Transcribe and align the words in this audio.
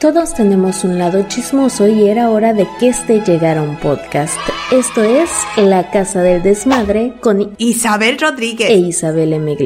Todos 0.00 0.32
tenemos 0.32 0.84
un 0.84 0.96
lado 0.96 1.26
chismoso 1.26 1.88
y 1.88 2.06
era 2.06 2.30
hora 2.30 2.54
de 2.54 2.68
que 2.78 2.90
este 2.90 3.20
llegara 3.20 3.62
un 3.62 3.76
podcast. 3.80 4.38
Esto 4.70 5.02
es 5.02 5.28
La 5.56 5.90
Casa 5.90 6.22
del 6.22 6.40
Desmadre 6.40 7.14
con 7.20 7.56
Isabel 7.58 8.16
Rodríguez 8.16 8.70
e 8.70 8.76
Isabel 8.76 9.32
M. 9.32 9.56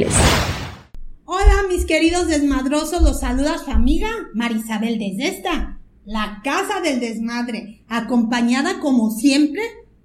Hola 1.27 1.55
mis 1.69 1.85
queridos 1.85 2.29
desmadrosos, 2.29 3.03
los 3.03 3.21
saluda 3.21 3.59
su 3.59 3.71
amiga 3.71 4.09
Marisabel 4.33 4.99
desde 4.99 5.37
esta, 5.37 5.79
La 6.07 6.41
Casa 6.43 6.81
del 6.81 6.99
Desmadre, 6.99 7.85
acompañada 7.91 8.81
como 8.81 9.11
siempre 9.11 9.61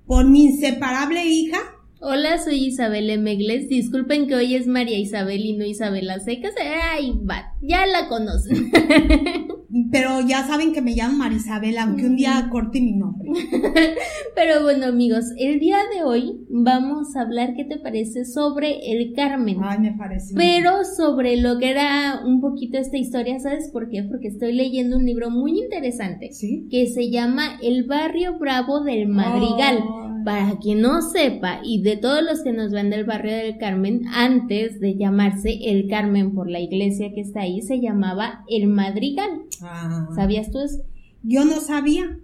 por 0.05 0.25
mi 0.25 0.43
inseparable 0.43 1.23
hija. 1.23 1.59
Hola, 1.99 2.37
soy 2.37 2.65
Isabel 2.65 3.09
M. 3.09 3.35
Disculpen 3.35 4.27
que 4.27 4.35
hoy 4.35 4.53
es 4.53 4.67
María 4.67 4.99
Isabel 4.99 5.43
y 5.43 5.57
no 5.57 5.65
Isabela 5.65 6.19
Secas. 6.19 6.53
Ay, 6.91 7.11
va, 7.27 7.55
ya 7.61 7.87
la 7.87 8.07
conocen. 8.07 8.69
Pero 9.91 10.21
ya 10.21 10.45
saben 10.45 10.73
que 10.73 10.81
me 10.81 10.93
llamo 10.93 11.17
Marisabel, 11.17 11.77
aunque 11.77 12.05
un 12.05 12.15
día 12.15 12.49
corte 12.51 12.81
mi 12.81 12.93
nombre. 12.93 13.29
Pero 14.35 14.63
bueno, 14.63 14.85
amigos, 14.85 15.25
el 15.37 15.59
día 15.59 15.77
de 15.93 16.03
hoy 16.03 16.45
vamos 16.49 17.15
a 17.15 17.21
hablar, 17.21 17.53
¿qué 17.55 17.65
te 17.65 17.77
parece? 17.77 18.25
Sobre 18.25 18.91
el 18.91 19.13
Carmen. 19.13 19.57
Ay, 19.63 19.79
me 19.79 19.93
parece. 19.93 20.35
Pero 20.35 20.83
sobre 20.83 21.37
lo 21.41 21.57
que 21.57 21.71
era 21.71 22.21
un 22.25 22.41
poquito 22.41 22.77
esta 22.77 22.97
historia, 22.97 23.39
¿sabes 23.39 23.69
por 23.71 23.89
qué? 23.89 24.03
Porque 24.03 24.27
estoy 24.27 24.53
leyendo 24.53 24.97
un 24.97 25.05
libro 25.05 25.29
muy 25.29 25.59
interesante. 25.59 26.31
¿Sí? 26.31 26.67
Que 26.69 26.87
se 26.87 27.09
llama 27.09 27.57
El 27.61 27.85
barrio 27.85 28.37
bravo 28.37 28.81
del 28.81 29.07
Madrigal. 29.07 29.79
Para 30.27 30.59
quien 30.59 30.81
no 30.81 31.01
sepa, 31.01 31.61
y 31.63 31.81
de 31.83 31.95
todos 31.95 32.21
los 32.21 32.43
que 32.43 32.51
nos 32.51 32.73
ven 32.73 32.89
del 32.89 33.05
barrio 33.05 33.31
del 33.31 33.57
Carmen, 33.57 34.09
antes 34.09 34.81
de 34.81 34.97
llamarse 34.97 35.57
el 35.69 35.87
Carmen 35.87 36.35
por 36.35 36.49
la 36.49 36.59
iglesia 36.59 37.13
que 37.13 37.21
está 37.21 37.43
ahí, 37.43 37.61
se 37.61 37.79
llamaba 37.79 38.43
el 38.49 38.67
Madrigal. 38.67 39.43
Ah. 39.61 40.09
¿Sabías 40.15 40.51
tú 40.51 40.59
eso? 40.59 40.83
Yo 41.23 41.45
no 41.45 41.61
sabía. 41.61 42.19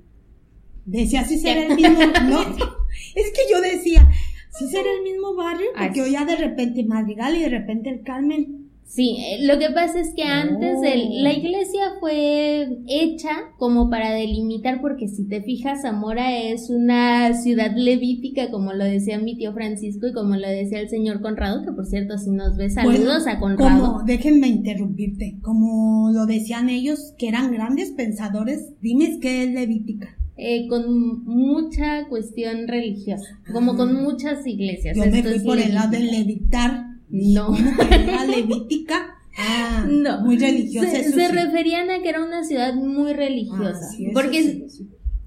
Decía 0.83 1.23
si 1.23 1.39
será 1.39 1.65
el 1.65 1.77
mismo. 1.77 1.97
No, 2.29 2.41
es 2.41 3.31
que 3.31 3.41
yo 3.49 3.61
decía, 3.61 4.05
si 4.51 4.67
será 4.67 4.91
el 4.97 5.03
mismo 5.03 5.35
barrio, 5.35 5.67
porque 5.79 6.01
oía 6.01 6.25
de 6.25 6.35
repente 6.35 6.83
Madrigal 6.83 7.37
y 7.37 7.43
de 7.43 7.49
repente 7.49 7.89
el 7.89 8.03
Carmen. 8.03 8.62
Sí, 8.85 9.17
eh, 9.19 9.45
lo 9.45 9.57
que 9.57 9.71
pasa 9.71 9.99
es 9.99 10.13
que 10.13 10.23
antes 10.23 10.77
la 10.81 11.29
oh. 11.29 11.33
iglesia 11.33 11.81
fue 11.99 12.79
hecha 12.87 13.31
como 13.57 13.89
para 13.89 14.11
delimitar, 14.11 14.81
porque 14.81 15.07
si 15.07 15.27
te 15.27 15.41
fijas, 15.41 15.81
Zamora 15.81 16.37
es 16.37 16.69
una 16.69 17.33
ciudad 17.33 17.71
levítica, 17.75 18.51
como 18.51 18.73
lo 18.73 18.83
decía 18.83 19.17
mi 19.17 19.35
tío 19.35 19.51
Francisco 19.53 20.07
y 20.07 20.13
como 20.13 20.35
lo 20.35 20.47
decía 20.47 20.79
el 20.79 20.89
señor 20.89 21.21
Conrado, 21.21 21.63
que 21.63 21.71
por 21.71 21.87
cierto, 21.87 22.17
si 22.19 22.29
nos 22.29 22.55
ves, 22.55 22.75
saludos 22.75 23.25
a 23.25 23.39
Conrado. 23.39 23.93
Como, 23.93 24.03
déjenme 24.03 24.47
interrumpirte, 24.47 25.37
como 25.41 26.11
lo 26.11 26.27
decían 26.27 26.69
ellos, 26.69 27.13
que 27.17 27.29
eran 27.29 27.51
grandes 27.51 27.91
pensadores, 27.91 28.73
dime 28.81 29.17
qué 29.19 29.43
es 29.43 29.53
levítica. 29.53 30.15
Eh, 30.35 30.67
con 30.67 31.25
mucha 31.25 32.07
cuestión 32.09 32.67
religiosa, 32.67 33.39
como 33.51 33.75
con 33.75 33.89
ah. 33.89 34.01
muchas 34.01 34.45
iglesias. 34.45 34.97
Yo 34.97 35.05
me 35.05 35.23
fui 35.23 35.39
por 35.39 35.59
el 35.59 35.73
lado 35.73 35.91
de 35.91 35.99
levitar 35.99 36.92
no. 37.13 37.55
Era 37.91 38.25
levítica. 38.25 39.15
Ah, 39.37 39.85
no. 39.87 40.21
Muy 40.21 40.37
religiosa. 40.37 40.89
Se, 40.89 41.27
referían 41.31 41.89
a 41.89 42.01
que 42.01 42.09
era 42.09 42.23
una 42.23 42.43
ciudad 42.43 42.73
muy 42.73 43.13
religiosa. 43.13 43.85
Ah, 43.91 44.09
porque 44.13 44.65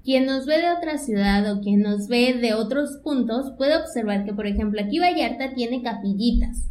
quien 0.03 0.25
nos 0.25 0.45
ve 0.45 0.57
de 0.57 0.69
otra 0.69 0.97
ciudad 0.97 1.49
o 1.51 1.61
quien 1.61 1.81
nos 1.81 2.07
ve 2.07 2.33
de 2.33 2.53
otros 2.53 2.99
puntos 3.03 3.53
puede 3.57 3.77
observar 3.77 4.25
que, 4.25 4.33
por 4.33 4.47
ejemplo, 4.47 4.81
aquí 4.81 4.99
Vallarta 4.99 5.53
tiene 5.53 5.81
capillitas. 5.81 6.67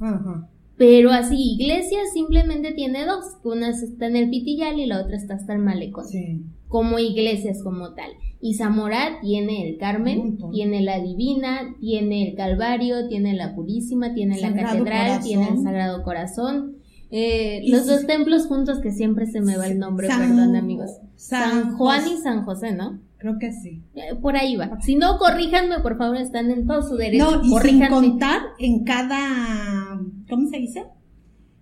Pero 0.77 1.11
así, 1.11 1.55
iglesias 1.59 2.13
simplemente 2.13 2.73
tiene 2.73 3.07
dos. 3.07 3.25
Una 3.43 3.71
está 3.71 4.07
en 4.07 4.17
el 4.17 4.29
Pitillal 4.29 4.79
y 4.79 4.87
la 4.87 5.01
otra 5.01 5.17
está 5.17 5.35
hasta 5.35 5.55
el 5.55 5.61
Malecón. 5.61 6.07
Sí. 6.07 6.45
Como 6.69 6.99
iglesias 6.99 7.63
como 7.63 7.95
tal. 7.95 8.11
Y 8.41 8.55
Zamora 8.55 9.19
tiene 9.21 9.69
el 9.69 9.79
Carmen, 9.79 10.39
tiene 10.53 10.83
la 10.83 11.01
Divina, 11.01 11.75
tiene 11.81 12.29
el 12.29 12.37
Calvario, 12.37 13.09
tiene 13.09 13.35
la 13.35 13.55
Purísima, 13.55 14.15
tiene 14.15 14.41
la 14.41 14.55
Catedral, 14.55 15.23
tiene 15.23 15.49
el 15.49 15.63
Sagrado 15.63 16.03
Corazón. 16.03 16.77
Eh, 17.11 17.63
los 17.69 17.87
dos 17.87 18.07
templos 18.07 18.47
juntos 18.47 18.81
que 18.81 18.91
siempre 18.91 19.27
se 19.27 19.41
me 19.41 19.57
va 19.57 19.69
el 19.69 19.79
nombre, 19.79 20.09
perdón 20.09 20.57
amigos. 20.57 20.91
San, 21.15 21.77
Juan 21.77 22.03
y 22.07 22.17
San 22.19 22.45
José, 22.45 22.73
¿no? 22.73 23.01
Creo 23.19 23.39
que 23.39 23.53
sí. 23.53 23.83
Eh, 23.95 24.15
por 24.21 24.37
ahí 24.37 24.57
va. 24.57 24.79
Si 24.83 24.97
no, 24.97 25.17
corríjanme, 25.19 25.81
por 25.81 25.97
favor, 25.97 26.17
están 26.17 26.51
en 26.51 26.67
todo 26.67 26.83
su 26.83 26.97
derecho. 26.97 27.43
No, 27.43 27.43
y 27.43 27.69
sin 27.69 27.87
contar 27.87 28.41
en 28.59 28.85
cada, 28.85 29.99
¿cómo 30.29 30.49
se 30.49 30.59
dice? 30.59 30.85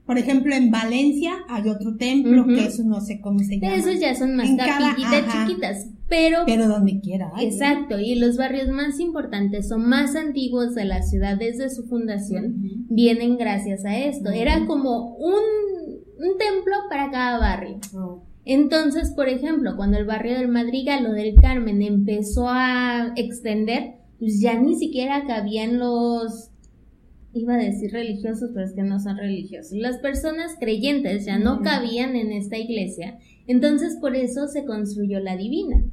Por 0.06 0.18
ejemplo, 0.18 0.54
en 0.54 0.70
Valencia 0.70 1.32
hay 1.48 1.68
otro 1.68 1.96
templo, 1.96 2.46
que 2.46 2.66
eso 2.66 2.84
no 2.84 3.00
sé 3.00 3.20
cómo 3.22 3.38
se 3.38 3.58
llama. 3.58 3.74
Esos 3.74 3.98
ya 3.98 4.14
son 4.14 4.36
más 4.36 4.50
capillitas 4.54 5.32
chiquitas, 5.32 5.86
pero... 6.08 6.40
Pero 6.44 6.68
donde 6.68 7.00
quiera. 7.00 7.32
exacto, 7.40 7.98
y 7.98 8.14
los 8.16 8.36
barrios 8.36 8.68
más 8.68 9.00
importantes 9.00 9.72
o 9.72 9.78
más 9.78 10.14
antiguos 10.14 10.74
de 10.74 10.84
la 10.84 11.02
ciudad 11.02 11.38
desde 11.38 11.70
su 11.70 11.84
fundación 11.84 12.54
vienen 12.90 13.38
gracias 13.38 13.86
a 13.86 13.96
esto. 13.96 14.30
Era 14.30 14.66
como 14.66 15.16
un, 15.16 15.42
un, 16.18 16.38
templo 16.38 16.74
para 16.90 17.10
cada 17.10 17.38
barrio. 17.38 17.78
Oh. 17.94 18.24
Entonces, 18.44 19.10
por 19.16 19.30
ejemplo, 19.30 19.74
cuando 19.74 19.96
el 19.96 20.04
barrio 20.04 20.34
del 20.34 20.48
Madrigal 20.48 21.06
o 21.06 21.12
del 21.12 21.34
Carmen 21.36 21.80
empezó 21.80 22.46
a 22.48 23.14
extender, 23.16 23.94
pues 24.18 24.38
ya 24.40 24.60
ni 24.60 24.76
siquiera 24.76 25.24
cabían 25.26 25.78
los 25.78 26.50
iba 27.34 27.54
a 27.54 27.58
decir 27.58 27.92
religiosos, 27.92 28.50
pero 28.54 28.64
es 28.64 28.72
que 28.72 28.82
no 28.82 29.00
son 29.00 29.16
religiosos. 29.16 29.72
Las 29.72 29.98
personas 29.98 30.56
creyentes 30.58 31.26
ya 31.26 31.38
no 31.38 31.60
cabían 31.60 32.16
en 32.16 32.32
esta 32.32 32.56
iglesia, 32.56 33.18
entonces 33.46 33.96
por 34.00 34.16
eso 34.16 34.46
se 34.48 34.64
construyó 34.64 35.20
la 35.20 35.36
divina. 35.36 35.84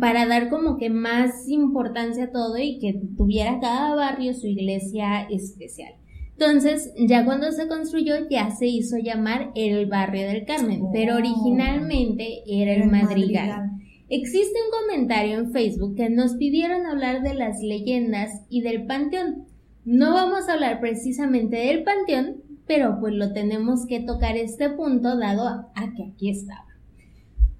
Para 0.00 0.26
dar 0.26 0.48
como 0.48 0.78
que 0.78 0.88
más 0.88 1.48
importancia 1.48 2.24
a 2.24 2.30
todo 2.30 2.56
y 2.58 2.78
que 2.78 3.00
tuviera 3.16 3.60
cada 3.60 3.94
barrio 3.94 4.32
su 4.32 4.46
iglesia 4.46 5.22
especial. 5.30 5.94
Entonces, 6.38 6.92
ya 6.98 7.24
cuando 7.24 7.50
se 7.50 7.66
construyó, 7.66 8.14
ya 8.28 8.50
se 8.50 8.66
hizo 8.66 8.98
llamar 8.98 9.52
el 9.54 9.86
barrio 9.86 10.28
del 10.28 10.44
Carmen, 10.44 10.82
pero 10.92 11.16
originalmente 11.16 12.42
era 12.46 12.74
el, 12.74 12.90
madrigal. 12.90 13.70
Existe 14.10 14.58
un 14.64 14.86
comentario 14.86 15.38
en 15.38 15.50
Facebook 15.50 15.96
que 15.96 16.10
nos 16.10 16.34
pidieron 16.34 16.84
hablar 16.84 17.22
de 17.22 17.34
las 17.34 17.62
leyendas 17.62 18.30
y 18.50 18.60
del 18.60 18.86
panteón. 18.86 19.46
No 19.86 20.14
vamos 20.14 20.48
a 20.48 20.54
hablar 20.54 20.80
precisamente 20.80 21.54
del 21.56 21.84
panteón, 21.84 22.42
pero 22.66 22.98
pues 22.98 23.14
lo 23.14 23.32
tenemos 23.32 23.86
que 23.86 24.00
tocar 24.00 24.36
este 24.36 24.68
punto 24.70 25.16
dado 25.16 25.46
a, 25.46 25.94
que 25.96 26.10
aquí 26.12 26.28
estaba. 26.28 26.66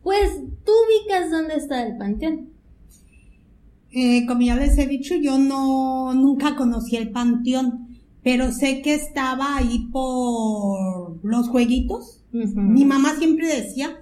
Pues 0.02 0.32
tú 0.64 0.72
ubicas 0.72 1.30
dónde 1.30 1.54
está 1.54 1.86
el 1.86 1.96
panteón. 1.96 2.48
Eh, 3.92 4.26
como 4.26 4.40
ya 4.40 4.56
les 4.56 4.76
he 4.76 4.88
dicho, 4.88 5.14
yo 5.14 5.38
no 5.38 6.14
nunca 6.14 6.56
conocí 6.56 6.96
el 6.96 7.12
panteón, 7.12 7.96
pero 8.24 8.50
sé 8.50 8.82
que 8.82 8.94
estaba 8.94 9.56
ahí 9.56 9.88
por 9.92 11.24
los 11.24 11.48
jueguitos. 11.48 12.24
Mi 12.32 12.84
mamá 12.84 13.14
siempre 13.14 13.46
decía 13.46 14.00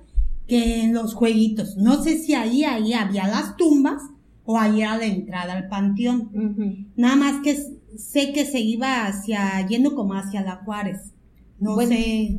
que 0.49 0.81
en 0.81 0.95
los 0.95 1.13
jueguitos, 1.13 1.77
no 1.77 2.03
sé 2.03 2.17
si 2.17 2.33
ahí, 2.33 2.65
ahí 2.65 2.95
había 2.95 3.29
las 3.29 3.55
tumbas 3.59 4.03
o 4.47 4.59
ahí 4.59 4.81
era 4.81 4.97
la 4.97 5.05
entrada 5.05 5.53
al 5.53 5.69
panteón. 5.69 6.89
Nada 6.97 7.17
más 7.17 7.43
que 7.43 7.55
sé 7.97 8.32
que 8.32 8.44
se 8.44 8.60
iba 8.60 9.06
hacia, 9.06 9.66
yendo 9.66 9.94
como 9.94 10.15
hacia 10.15 10.43
la 10.43 10.56
Juárez. 10.56 11.12
No 11.59 11.77
sé. 11.78 12.38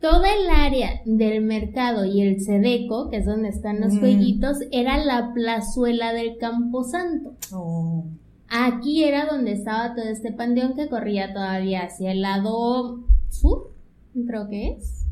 Toda 0.00 0.34
el 0.34 0.50
área 0.50 1.00
del 1.04 1.42
mercado 1.42 2.04
y 2.04 2.22
el 2.22 2.40
Sedeco, 2.40 3.08
que 3.08 3.18
es 3.18 3.26
donde 3.26 3.50
están 3.50 3.80
los 3.80 3.98
jueguitos, 3.98 4.58
era 4.72 4.96
la 5.04 5.32
plazuela 5.32 6.12
del 6.12 6.38
Camposanto. 6.38 7.36
Oh. 7.52 8.04
Aquí 8.48 9.04
era 9.04 9.26
donde 9.26 9.52
estaba 9.52 9.94
todo 9.94 10.04
este 10.04 10.32
panteón 10.32 10.74
que 10.74 10.88
corría 10.88 11.32
todavía 11.32 11.84
hacia 11.84 12.12
el 12.12 12.22
lado 12.22 13.04
sur, 13.30 13.72
creo 14.26 14.48
que 14.48 14.72
es. 14.72 15.06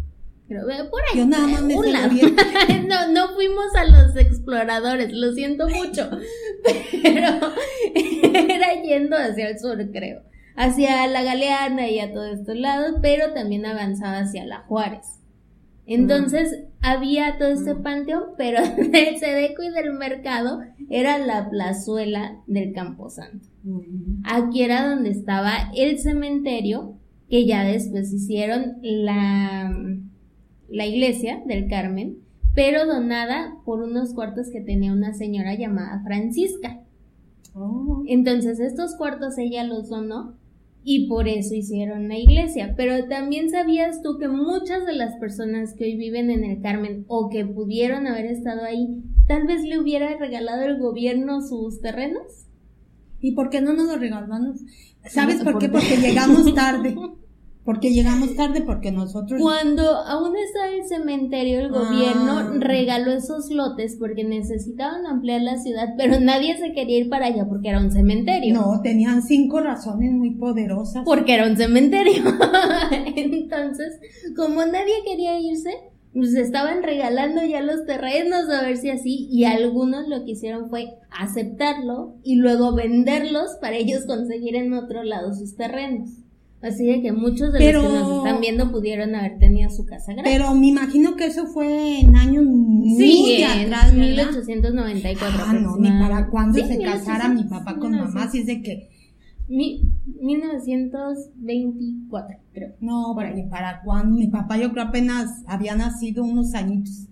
Pero 0.50 0.90
por 0.90 1.00
ahí. 1.02 1.18
Yo 1.18 1.26
nada 1.26 1.46
más 1.46 1.62
me 1.62 1.74
no, 2.88 3.12
no 3.12 3.34
fuimos 3.34 3.72
a 3.76 3.84
los 3.84 4.16
exploradores, 4.16 5.12
lo 5.12 5.32
siento 5.32 5.68
mucho. 5.68 6.10
Pero 7.02 7.28
era 8.48 8.82
yendo 8.82 9.16
hacia 9.16 9.48
el 9.48 9.60
sur, 9.60 9.78
creo. 9.92 10.22
Hacia 10.56 11.06
la 11.06 11.22
Galeana 11.22 11.88
y 11.88 12.00
a 12.00 12.12
todos 12.12 12.40
estos 12.40 12.56
lados, 12.56 12.96
pero 13.00 13.32
también 13.32 13.64
avanzaba 13.64 14.18
hacia 14.18 14.44
la 14.44 14.58
Juárez. 14.64 15.20
Entonces 15.86 16.64
había 16.82 17.38
todo 17.38 17.48
este 17.48 17.76
panteón, 17.76 18.24
pero 18.36 18.60
del 18.62 19.16
Sedeco 19.18 19.62
y 19.62 19.70
del 19.70 19.94
mercado 19.94 20.60
era 20.90 21.18
la 21.18 21.48
plazuela 21.48 22.42
del 22.46 22.72
Camposanto. 22.72 23.48
Aquí 24.24 24.62
era 24.62 24.86
donde 24.86 25.10
estaba 25.10 25.70
el 25.74 25.98
cementerio, 25.98 26.98
que 27.30 27.46
ya 27.46 27.64
después 27.64 28.12
hicieron 28.12 28.76
la, 28.82 29.72
la 30.70 30.86
iglesia 30.86 31.42
del 31.46 31.68
Carmen, 31.68 32.18
pero 32.54 32.86
donada 32.86 33.56
por 33.64 33.82
unos 33.82 34.14
cuartos 34.14 34.48
que 34.50 34.60
tenía 34.60 34.92
una 34.92 35.14
señora 35.14 35.54
llamada 35.54 36.02
Francisca. 36.04 36.80
Oh. 37.54 38.02
Entonces 38.06 38.60
estos 38.60 38.96
cuartos 38.96 39.38
ella 39.38 39.64
los 39.64 39.88
donó 39.88 40.34
y 40.82 41.08
por 41.08 41.28
eso 41.28 41.54
hicieron 41.54 42.08
la 42.08 42.18
iglesia. 42.18 42.74
Pero 42.76 43.06
también 43.08 43.50
sabías 43.50 44.02
tú 44.02 44.18
que 44.18 44.28
muchas 44.28 44.86
de 44.86 44.94
las 44.94 45.16
personas 45.16 45.74
que 45.74 45.84
hoy 45.84 45.96
viven 45.96 46.30
en 46.30 46.44
el 46.44 46.60
Carmen 46.60 47.04
o 47.08 47.28
que 47.28 47.44
pudieron 47.44 48.06
haber 48.06 48.26
estado 48.26 48.64
ahí, 48.64 49.02
tal 49.26 49.46
vez 49.46 49.62
le 49.62 49.78
hubiera 49.78 50.16
regalado 50.16 50.62
el 50.62 50.78
gobierno 50.78 51.42
sus 51.42 51.80
terrenos. 51.80 52.46
¿Y 53.20 53.32
por 53.32 53.50
qué 53.50 53.60
no 53.60 53.74
nos 53.74 53.86
lo 53.86 53.98
regalamos? 53.98 54.60
¿Sabes 55.04 55.42
por 55.42 55.58
qué? 55.58 55.68
Porque 55.68 55.96
llegamos 55.96 56.54
tarde. 56.54 56.96
Porque 57.70 57.92
llegamos 57.92 58.34
tarde, 58.34 58.62
porque 58.62 58.90
nosotros... 58.90 59.40
Cuando 59.40 59.82
aún 59.84 60.34
estaba 60.36 60.70
el 60.74 60.88
cementerio, 60.88 61.60
el 61.60 61.70
gobierno 61.70 62.38
ah. 62.38 62.52
regaló 62.58 63.12
esos 63.12 63.48
lotes 63.48 63.94
porque 63.96 64.24
necesitaban 64.24 65.06
ampliar 65.06 65.40
la 65.42 65.56
ciudad, 65.56 65.90
pero 65.96 66.18
nadie 66.18 66.58
se 66.58 66.72
quería 66.72 66.98
ir 66.98 67.08
para 67.08 67.26
allá 67.26 67.46
porque 67.48 67.68
era 67.68 67.78
un 67.78 67.92
cementerio. 67.92 68.54
No, 68.54 68.80
tenían 68.82 69.22
cinco 69.22 69.60
razones 69.60 70.10
muy 70.10 70.32
poderosas. 70.32 71.04
Porque 71.04 71.32
era 71.32 71.46
un 71.46 71.56
cementerio. 71.56 72.24
Entonces, 73.14 74.00
como 74.34 74.66
nadie 74.66 74.94
quería 75.04 75.38
irse, 75.38 75.70
pues 76.12 76.34
estaban 76.34 76.82
regalando 76.82 77.44
ya 77.44 77.62
los 77.62 77.86
terrenos 77.86 78.48
a 78.48 78.62
ver 78.62 78.78
si 78.78 78.90
así, 78.90 79.28
y 79.30 79.44
algunos 79.44 80.08
lo 80.08 80.24
que 80.24 80.32
hicieron 80.32 80.70
fue 80.70 80.88
aceptarlo 81.16 82.16
y 82.24 82.34
luego 82.34 82.74
venderlos 82.74 83.52
para 83.60 83.76
ellos 83.76 84.06
conseguir 84.06 84.56
en 84.56 84.72
otro 84.72 85.04
lado 85.04 85.32
sus 85.32 85.54
terrenos. 85.54 86.10
Así 86.62 86.84
de 86.84 87.00
que 87.00 87.12
muchos 87.12 87.54
de 87.54 87.72
los 87.72 87.82
que 87.82 87.88
nos 87.88 88.18
están 88.18 88.38
viendo 88.40 88.70
pudieron 88.70 89.14
haber 89.14 89.38
tenido 89.38 89.70
su 89.70 89.86
casa 89.86 90.12
grande. 90.12 90.30
Pero 90.30 90.54
me 90.54 90.66
imagino 90.66 91.16
que 91.16 91.24
eso 91.26 91.46
fue 91.46 92.00
en 92.00 92.14
años 92.16 92.44
muy 92.44 92.96
sí, 92.96 93.42
atrás, 93.42 93.94
1894. 93.94 95.44
Ah, 95.46 95.54
no, 95.54 95.78
ni 95.78 95.88
para 95.88 96.28
cuándo 96.28 96.62
se 96.62 96.78
casara 96.78 97.30
mi 97.30 97.44
papá 97.44 97.78
con 97.78 97.92
mamá, 97.92 98.24
así 98.24 98.40
es 98.40 98.46
de 98.46 98.60
que... 98.60 98.90
Mi, 99.48 99.90
1924, 100.20 102.36
creo. 102.52 102.74
No, 102.80 103.14
para, 103.16 103.32
ni 103.32 103.44
para 103.44 103.80
cuándo. 103.82 104.16
Mi 104.16 104.28
papá 104.28 104.58
yo 104.58 104.70
creo 104.70 104.84
apenas 104.84 105.42
había 105.46 105.74
nacido 105.74 106.22
unos 106.22 106.52
añitos. 106.54 107.06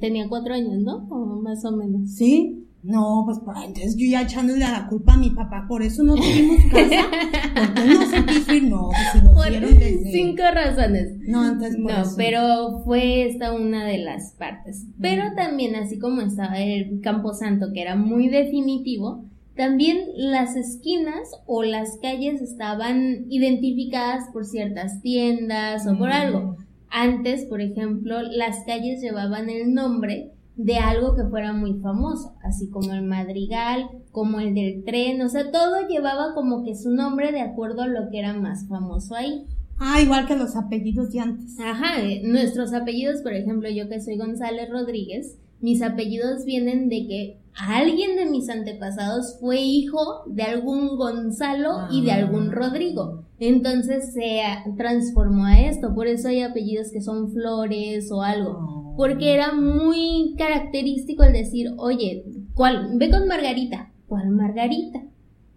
Tenía 0.00 0.28
cuatro 0.28 0.54
años, 0.54 0.82
¿no? 0.82 1.06
O 1.08 1.40
más 1.40 1.64
o 1.64 1.70
menos. 1.74 2.10
Sí. 2.10 2.67
No, 2.82 3.24
pues, 3.26 3.38
entonces 3.64 3.96
yo 3.96 4.06
ya 4.08 4.22
echándole 4.22 4.60
la 4.60 4.86
culpa 4.88 5.14
a 5.14 5.16
mi 5.16 5.30
papá, 5.30 5.66
por 5.68 5.82
eso 5.82 6.04
no 6.04 6.14
tuvimos 6.14 6.58
casa, 6.70 7.06
porque 7.54 7.88
no 7.88 8.06
se 8.06 8.24
quiso 8.24 8.54
ir, 8.54 8.62
no, 8.64 8.88
pues 8.88 9.12
si 9.12 9.20
nos 9.20 9.46
dieron 9.46 9.78
desde... 9.78 10.12
Cinco 10.12 10.42
razones. 10.54 11.18
No, 11.26 11.42
antes 11.42 11.76
No, 11.76 11.88
pero 12.16 12.82
fue 12.84 13.26
esta 13.28 13.52
una 13.52 13.84
de 13.84 13.98
las 13.98 14.32
partes. 14.38 14.86
Pero 15.00 15.34
también, 15.34 15.74
así 15.74 15.98
como 15.98 16.20
estaba 16.20 16.60
el 16.60 17.00
Camposanto, 17.00 17.72
que 17.72 17.82
era 17.82 17.96
muy 17.96 18.28
definitivo, 18.28 19.24
también 19.56 19.98
las 20.14 20.54
esquinas 20.54 21.28
o 21.46 21.64
las 21.64 21.98
calles 22.00 22.40
estaban 22.40 23.26
identificadas 23.28 24.30
por 24.32 24.46
ciertas 24.46 25.02
tiendas 25.02 25.84
o 25.88 25.98
por 25.98 26.10
algo. 26.10 26.56
Antes, 26.90 27.44
por 27.44 27.60
ejemplo, 27.60 28.22
las 28.22 28.64
calles 28.64 29.02
llevaban 29.02 29.50
el 29.50 29.74
nombre 29.74 30.30
de 30.58 30.76
algo 30.76 31.14
que 31.14 31.24
fuera 31.24 31.52
muy 31.52 31.74
famoso, 31.74 32.34
así 32.42 32.68
como 32.68 32.92
el 32.92 33.02
madrigal, 33.02 33.88
como 34.10 34.40
el 34.40 34.54
del 34.54 34.84
tren, 34.84 35.22
o 35.22 35.28
sea, 35.28 35.52
todo 35.52 35.86
llevaba 35.88 36.34
como 36.34 36.64
que 36.64 36.74
su 36.74 36.90
nombre 36.90 37.30
de 37.30 37.40
acuerdo 37.40 37.82
a 37.82 37.86
lo 37.86 38.10
que 38.10 38.18
era 38.18 38.34
más 38.34 38.66
famoso 38.68 39.14
ahí. 39.14 39.46
Ah, 39.78 40.00
igual 40.02 40.26
que 40.26 40.34
los 40.34 40.56
apellidos 40.56 41.12
de 41.12 41.20
antes. 41.20 41.58
Ajá, 41.60 42.02
eh, 42.02 42.22
nuestros 42.24 42.74
apellidos, 42.74 43.22
por 43.22 43.32
ejemplo, 43.34 43.70
yo 43.70 43.88
que 43.88 44.00
soy 44.00 44.18
González 44.18 44.68
Rodríguez, 44.68 45.38
mis 45.60 45.80
apellidos 45.80 46.44
vienen 46.44 46.88
de 46.88 47.06
que 47.06 47.40
alguien 47.54 48.16
de 48.16 48.26
mis 48.26 48.48
antepasados 48.48 49.36
fue 49.40 49.60
hijo 49.60 50.24
de 50.26 50.42
algún 50.42 50.96
Gonzalo 50.96 51.86
y 51.92 52.04
de 52.04 52.10
algún 52.10 52.48
ah. 52.48 52.52
Rodrigo. 52.52 53.24
Entonces 53.38 54.12
se 54.12 54.42
transformó 54.76 55.46
a 55.46 55.60
esto, 55.60 55.94
por 55.94 56.08
eso 56.08 56.26
hay 56.28 56.42
apellidos 56.42 56.90
que 56.92 57.00
son 57.00 57.30
Flores 57.30 58.10
o 58.10 58.22
algo. 58.22 58.77
Porque 58.98 59.32
era 59.32 59.52
muy 59.52 60.34
característico 60.36 61.22
el 61.22 61.32
decir, 61.32 61.68
oye, 61.76 62.24
¿cuál? 62.52 62.90
Ve 62.94 63.08
con 63.10 63.28
Margarita. 63.28 63.92
¿Cuál 64.08 64.30
Margarita? 64.30 65.04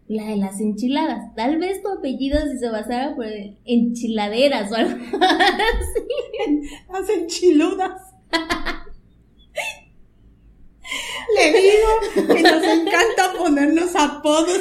La 0.07 0.27
de 0.27 0.35
las 0.35 0.61
enchiladas. 0.61 1.33
Tal 1.35 1.57
vez 1.57 1.81
tu 1.81 1.89
apellido 1.89 2.39
si 2.51 2.59
se 2.59 2.69
basara 2.69 3.15
por 3.15 3.25
enchiladeras 3.65 4.71
o 4.71 4.75
algo 4.75 4.91
así. 4.93 6.67
Las 6.93 7.09
enchiludas. 7.09 7.99
Le 11.35 11.51
digo 11.51 12.27
que 12.35 12.43
nos 12.43 12.63
encanta 12.63 13.33
ponernos 13.39 13.95
apodos. 13.95 14.59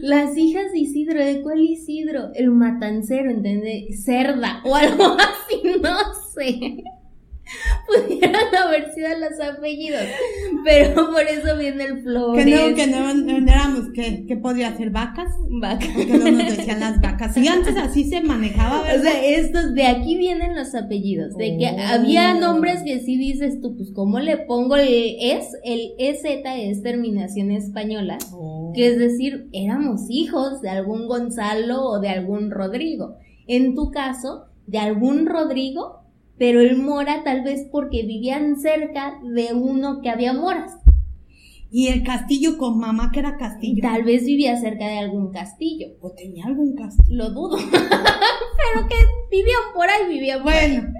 las 0.00 0.34
hijas 0.38 0.72
de 0.72 0.78
Isidro, 0.78 1.22
¿de 1.22 1.42
cuál 1.42 1.60
Isidro? 1.60 2.30
El 2.34 2.52
matancero, 2.52 3.30
¿entendés? 3.30 4.02
Cerda 4.02 4.62
o 4.64 4.74
algo 4.74 5.04
así, 5.18 5.62
no 5.82 5.98
sé. 6.34 6.84
Pudieran 7.92 8.54
haber 8.66 8.92
sido 8.92 9.08
los 9.18 9.40
apellidos, 9.40 10.02
pero 10.64 11.10
por 11.10 11.22
eso 11.22 11.56
viene 11.58 11.84
el 11.84 12.02
Flores. 12.02 12.44
Que 12.44 12.50
no, 12.50 12.74
que 12.74 12.86
no, 12.86 13.52
éramos, 13.52 13.90
que, 13.94 14.36
podría 14.36 14.76
ser 14.76 14.90
vacas. 14.90 15.28
Vacas. 15.60 15.88
Porque 15.94 16.12
no 16.12 16.30
nos 16.30 16.56
decían 16.56 16.80
las 16.80 17.00
vacas. 17.00 17.36
Y 17.36 17.46
antes 17.48 17.76
así 17.76 18.04
se 18.04 18.20
manejaba, 18.20 18.82
¿verdad? 18.82 18.98
O 18.98 19.02
sea, 19.02 19.24
estos, 19.24 19.74
de 19.74 19.86
aquí 19.86 20.16
vienen 20.16 20.56
los 20.56 20.74
apellidos, 20.74 21.36
de 21.36 21.56
que 21.58 21.66
oh. 21.66 21.80
había 21.80 22.34
nombres 22.34 22.82
que 22.84 23.00
sí 23.00 23.16
dices 23.16 23.60
tú, 23.60 23.76
pues 23.76 23.90
¿cómo 23.92 24.20
le 24.20 24.38
pongo 24.38 24.76
el 24.76 25.16
es? 25.20 25.46
El 25.64 25.92
EZ 25.98 26.22
es 26.24 26.82
terminación 26.82 27.50
española, 27.50 28.18
oh. 28.32 28.72
que 28.74 28.86
es 28.86 28.98
decir, 28.98 29.48
éramos 29.52 30.02
hijos 30.08 30.60
de 30.60 30.70
algún 30.70 31.06
Gonzalo 31.06 31.84
o 31.84 32.00
de 32.00 32.08
algún 32.08 32.50
Rodrigo. 32.50 33.16
En 33.46 33.74
tu 33.74 33.90
caso, 33.90 34.46
de 34.66 34.78
algún 34.78 35.26
Rodrigo 35.26 36.01
pero 36.38 36.60
el 36.60 36.76
mora 36.76 37.22
tal 37.24 37.42
vez 37.42 37.68
porque 37.70 38.02
vivían 38.02 38.56
cerca 38.56 39.18
de 39.22 39.52
uno 39.54 40.00
que 40.00 40.10
había 40.10 40.32
moras. 40.32 40.81
Y 41.74 41.88
el 41.88 42.02
castillo 42.02 42.58
con 42.58 42.78
mamá 42.78 43.10
que 43.12 43.20
era 43.20 43.38
castillo. 43.38 43.80
Tal 43.80 44.04
vez 44.04 44.26
vivía 44.26 44.56
cerca 44.60 44.86
de 44.86 44.98
algún 44.98 45.32
castillo. 45.32 45.88
O 46.02 46.12
tenía 46.12 46.44
algún 46.44 46.76
castillo. 46.76 47.16
Lo 47.16 47.30
dudo. 47.30 47.56
Pero 47.72 48.88
que 48.88 48.96
vivían 49.30 49.62
por 49.74 49.88
ahí, 49.88 50.06
vivían 50.06 50.42
por 50.42 50.52
bueno. 50.52 50.92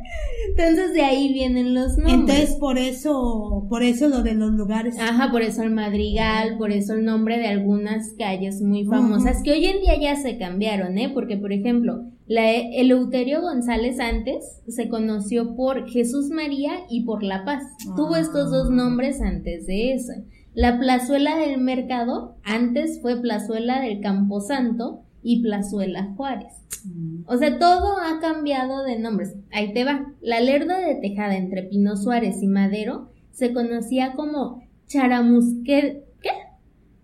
Entonces 0.49 0.95
de 0.95 1.03
ahí 1.03 1.33
vienen 1.33 1.75
los 1.75 1.99
nombres. 1.99 2.15
Entonces 2.15 2.57
por 2.57 2.79
eso, 2.79 3.67
por 3.69 3.83
eso 3.83 4.09
lo 4.09 4.23
de 4.23 4.35
los 4.35 4.53
lugares. 4.53 4.99
Ajá, 4.99 5.31
por 5.31 5.43
eso 5.43 5.63
el 5.63 5.71
Madrigal, 5.71 6.57
por 6.57 6.73
eso 6.73 6.95
el 6.95 7.05
nombre 7.05 7.39
de 7.39 7.49
algunas 7.49 8.15
calles 8.19 8.63
muy 8.63 8.85
famosas 8.85 9.43
que 9.43 9.53
hoy 9.53 9.67
en 9.67 9.81
día 9.81 9.99
ya 10.01 10.17
se 10.17 10.39
cambiaron, 10.39 10.97
¿eh? 10.97 11.11
Porque 11.13 11.37
por 11.37 11.53
ejemplo, 11.53 12.05
la 12.27 12.51
Eleuterio 12.51 13.43
González 13.43 14.01
antes 14.01 14.63
se 14.67 14.89
conoció 14.89 15.55
por 15.55 15.89
Jesús 15.89 16.31
María 16.31 16.73
y 16.89 17.05
por 17.05 17.23
La 17.23 17.45
Paz. 17.45 17.63
Tuvo 17.97 18.17
estos 18.17 18.51
dos 18.51 18.69
ah. 18.71 18.75
nombres 18.75 19.21
antes 19.21 19.67
de 19.67 19.93
eso. 19.93 20.13
La 20.55 20.79
plazuela 20.79 21.37
del 21.37 21.61
mercado 21.61 22.37
antes 22.45 23.01
fue 23.01 23.21
plazuela 23.21 23.81
del 23.81 24.01
Camposanto 24.01 25.03
y 25.23 25.43
plazuela 25.43 26.13
Juárez. 26.15 26.53
Mm. 26.85 27.23
O 27.27 27.39
sea, 27.39 27.59
todo 27.59 27.99
ha 27.99 28.21
cambiado 28.21 28.85
de 28.85 28.99
nombres. 28.99 29.35
Ahí 29.51 29.73
te 29.73 29.85
va. 29.85 30.13
La 30.21 30.41
lerda 30.41 30.79
de 30.79 30.97
Tejada 30.97 31.37
entre 31.37 31.63
Pino 31.63 31.97
Suárez 31.97 32.43
y 32.43 32.49
Madero 32.49 33.09
se 33.31 33.55
conocía 33.55 34.13
como 34.13 34.63
charamusque... 34.89 36.05
¿Qué? 36.21 36.31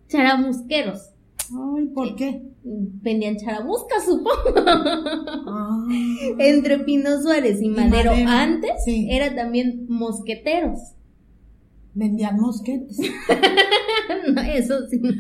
Charamusqueros. 0.09 1.13
Ay, 1.51 1.87
¿por 1.95 2.17
qué? 2.17 2.43
Vendían 2.63 3.39
charamuscas, 3.39 4.05
supongo. 4.05 4.61
Ah. 5.47 5.87
Entre 6.39 6.81
Pino 6.81 7.19
Suárez 7.23 7.63
y 7.63 7.71
Madero, 7.71 8.13
antes 8.27 8.85
era 8.87 9.35
también 9.35 9.87
mosqueteros 9.89 10.98
vendían 11.99 12.39
mosquetes. 12.39 12.99
no, 14.35 14.41
eso 14.43 14.87
sí, 14.89 15.01
no. 15.01 15.13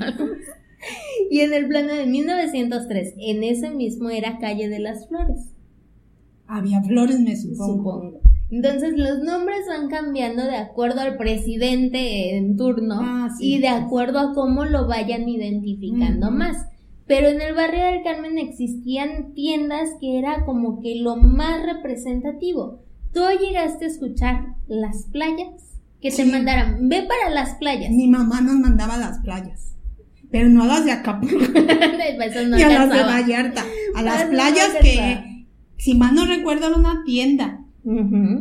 Y 1.30 1.40
en 1.40 1.52
el 1.52 1.66
plano 1.66 1.94
de 1.94 2.06
1903, 2.06 3.14
en 3.18 3.42
ese 3.42 3.70
mismo 3.70 4.10
era 4.10 4.38
Calle 4.38 4.68
de 4.68 4.78
las 4.78 5.08
Flores. 5.08 5.50
Había 6.46 6.80
flores, 6.82 7.20
me 7.20 7.36
supongo. 7.36 8.20
Entonces 8.50 8.94
los 8.96 9.18
nombres 9.18 9.66
van 9.68 9.88
cambiando 9.88 10.42
de 10.44 10.56
acuerdo 10.56 11.00
al 11.00 11.18
presidente 11.18 12.36
en 12.36 12.56
turno 12.56 12.94
ah, 12.98 13.28
y 13.38 13.58
de 13.58 13.68
acuerdo 13.68 14.18
a 14.20 14.32
cómo 14.32 14.64
lo 14.64 14.86
vayan 14.86 15.28
identificando 15.28 16.30
más. 16.30 16.66
Pero 17.06 17.28
en 17.28 17.42
el 17.42 17.54
barrio 17.54 17.84
del 17.84 18.02
Carmen 18.02 18.38
existían 18.38 19.34
tiendas 19.34 19.90
que 20.00 20.18
era 20.18 20.46
como 20.46 20.80
que 20.80 20.94
lo 20.94 21.16
más 21.16 21.62
representativo. 21.66 22.80
Tú 23.12 23.20
llegaste 23.38 23.84
a 23.84 23.88
escuchar 23.88 24.54
las 24.66 25.06
playas 25.12 25.77
que 26.00 26.10
se 26.10 26.24
mandaran, 26.24 26.88
ve 26.88 27.02
para 27.02 27.30
las 27.30 27.54
playas. 27.56 27.90
Mi 27.90 28.08
mamá 28.08 28.40
nos 28.40 28.54
mandaba 28.56 28.94
a 28.94 28.98
las 28.98 29.18
playas. 29.20 29.74
Pero 30.30 30.48
no 30.48 30.64
a 30.64 30.66
las 30.66 30.84
de 30.84 30.92
Acapulco. 30.92 31.38
ni 32.56 32.62
a 32.62 32.68
las 32.68 32.90
de 32.90 33.02
Vallarta. 33.02 33.64
A 33.94 34.02
las 34.02 34.24
playas 34.24 34.70
que, 34.80 35.46
si 35.76 35.94
mal 35.94 36.14
no 36.14 36.26
recuerdo, 36.26 36.66
era 36.68 36.76
una 36.76 37.02
tienda. 37.04 37.60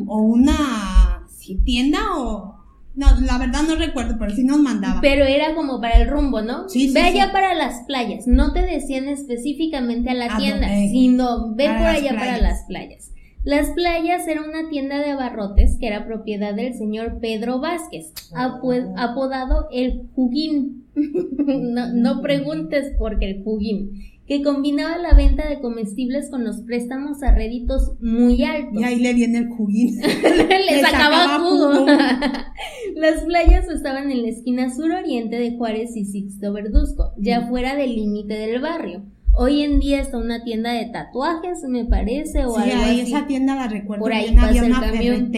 O 0.08 0.22
una, 0.22 1.26
si 1.30 1.56
tienda 1.64 2.00
o, 2.18 2.56
No, 2.96 3.08
la 3.22 3.38
verdad 3.38 3.62
no 3.66 3.76
recuerdo, 3.76 4.18
pero 4.20 4.36
sí 4.36 4.44
nos 4.44 4.60
mandaba. 4.60 5.00
Pero 5.02 5.24
era 5.24 5.56
como 5.56 5.80
para 5.80 6.02
el 6.02 6.10
rumbo, 6.10 6.42
¿no? 6.42 6.68
Sí, 6.68 6.88
sí, 6.90 6.94
Ve 6.94 7.02
sí. 7.02 7.08
allá 7.20 7.32
para 7.32 7.54
las 7.54 7.86
playas. 7.86 8.28
No 8.28 8.52
te 8.52 8.62
decían 8.64 9.08
específicamente 9.08 10.10
a 10.10 10.16
la 10.16 10.34
¿A 10.36 10.38
tienda, 10.38 10.68
dónde? 10.68 10.90
sino 10.90 11.56
ve 11.56 11.68
Para 11.68 11.78
por 11.80 11.88
allá 11.88 12.16
para 12.16 12.38
las 12.40 12.64
playas. 12.68 13.12
Las 13.48 13.70
playas 13.70 14.27
era 14.27 14.42
una 14.42 14.70
tienda 14.70 15.00
de 15.00 15.12
abarrotes 15.12 15.77
que 15.80 15.88
era 15.88 16.06
propiedad 16.06 16.54
del 16.54 16.74
señor 16.74 17.20
Pedro 17.22 17.62
Vázquez, 17.62 18.12
Oh. 18.34 18.94
apodado 18.98 19.68
el 19.72 20.10
Juguín. 20.13 20.84
no, 20.96 21.94
no 21.94 22.22
preguntes 22.22 22.92
por 23.00 23.20
qué 23.20 23.30
el 23.32 23.44
Juguín, 23.46 23.92
que 24.25 24.44
combinaba 24.44 24.98
la 24.98 25.13
venta 25.13 25.48
de 25.48 25.62
comestibles 25.62 26.30
con 26.30 26.44
los 26.44 26.58
préstamos 26.63 27.24
a 27.24 27.34
réditos 27.34 27.94
muy 28.01 28.44
altos. 28.44 28.82
Y 28.82 28.84
ahí 28.84 29.00
le 29.00 29.13
viene 29.13 29.38
el 29.38 29.48
juguín. 29.48 29.96
Le 30.01 30.82
sacaba 30.82 31.39
jugo. 31.39 31.86
Las 32.96 33.24
playas 33.24 33.70
estaban 33.70 34.12
en 34.12 34.24
la 34.24 34.27
esquina 34.30 34.75
suroriente 34.75 35.38
de 35.39 35.56
Juárez 35.56 35.96
y 35.96 36.04
Sixto 36.04 36.51
Verduzco, 36.51 37.13
ya 37.18 37.39
Mm. 37.42 37.50
fuera 37.50 37.75
del 37.77 37.96
límite 37.96 38.34
del 38.34 38.60
barrio. 38.60 39.04
Hoy 39.39 39.62
en 39.62 39.79
día 39.79 40.01
está 40.01 40.17
una 40.17 40.44
tienda 40.44 40.74
de 40.74 40.86
tatuajes, 40.88 41.63
me 41.67 41.86
parece, 41.86 42.46
o 42.46 42.56
Sí, 42.56 42.72
algo 42.72 42.84
ahí 42.84 43.01
así. 43.01 43.13
esa 43.13 43.27
tienda 43.27 43.56
la 43.56 43.67
recuerdo. 43.67 44.01
Por 44.03 44.12
ahí 44.13 44.29
bien, 44.29 44.39
había 44.39 44.62
pasa 44.63 44.65
el 44.65 44.72
una 44.72 44.91
camión. 44.91 45.32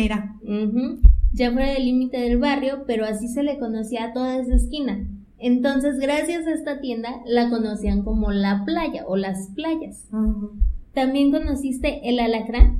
Ujú. 0.43 0.99
Ya 1.33 1.51
fuera 1.51 1.73
del 1.73 1.85
límite 1.85 2.17
del 2.17 2.37
barrio, 2.37 2.83
pero 2.87 3.05
así 3.05 3.27
se 3.27 3.43
le 3.43 3.59
conocía 3.59 4.05
a 4.05 4.13
toda 4.13 4.37
esa 4.37 4.55
esquina. 4.55 5.05
Entonces, 5.37 5.99
gracias 5.99 6.47
a 6.47 6.53
esta 6.53 6.79
tienda, 6.81 7.09
la 7.25 7.49
conocían 7.49 8.03
como 8.03 8.31
la 8.31 8.63
playa 8.65 9.03
o 9.07 9.15
las 9.15 9.49
playas. 9.55 10.07
También 10.93 11.31
conociste 11.31 12.09
el 12.09 12.19
alacrán. 12.19 12.79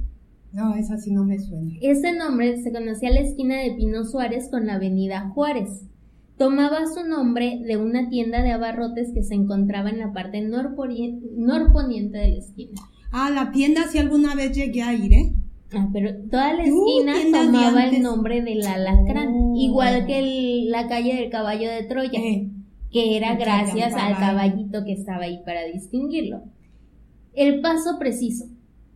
No, 0.52 0.74
esa 0.76 0.98
sí 0.98 1.12
no 1.12 1.24
me 1.26 1.38
suena. 1.38 1.74
Este 1.82 2.12
nombre 2.12 2.62
se 2.62 2.72
conocía 2.72 3.10
a 3.10 3.14
la 3.14 3.20
esquina 3.20 3.58
de 3.58 3.72
Pino 3.72 4.04
Suárez 4.04 4.50
con 4.50 4.66
la 4.66 4.76
avenida 4.76 5.30
Juárez. 5.30 5.84
Tomaba 6.40 6.88
su 6.88 7.06
nombre 7.06 7.60
de 7.66 7.76
una 7.78 8.08
tienda 8.10 8.42
de 8.42 8.52
abarrotes 8.54 9.12
que 9.14 9.24
se 9.24 9.36
encontraba 9.36 9.90
en 9.90 10.00
la 10.00 10.14
parte 10.14 10.40
norponiente 10.42 12.18
de 12.18 12.28
la 12.32 12.38
esquina. 12.38 12.82
Ah, 13.12 13.30
la 13.30 13.52
tienda 13.52 13.84
sí 13.92 13.98
alguna 13.98 14.36
vez 14.36 14.54
llegué 14.56 14.82
a 14.82 14.94
ir, 14.94 15.12
¿eh? 15.14 15.34
Ah, 15.74 15.90
pero 15.92 16.12
toda 16.32 16.54
la 16.54 16.64
esquina 16.64 17.14
tomaba 17.32 17.86
el 17.88 18.02
nombre 18.02 18.42
del 18.42 18.66
alacrán, 18.66 19.28
Oh. 19.34 19.54
igual 19.58 20.06
que 20.08 20.20
el- 20.20 20.72
la 20.72 20.88
calle 20.88 21.14
del 21.16 21.30
caballo 21.30 21.70
de 21.70 21.84
Troya, 21.84 22.20
Eh, 22.20 22.48
que 22.90 23.18
era 23.18 23.34
Mucha 23.34 23.44
gracias 23.46 23.94
al 23.94 24.14
caballo. 24.14 24.20
caballito 24.20 24.86
que 24.86 24.94
estaba 24.94 25.26
ahí 25.26 25.42
para 25.46 25.66
distinguirlo. 25.66 26.44
El 27.34 27.60
paso 27.62 28.00
preciso, 28.00 28.46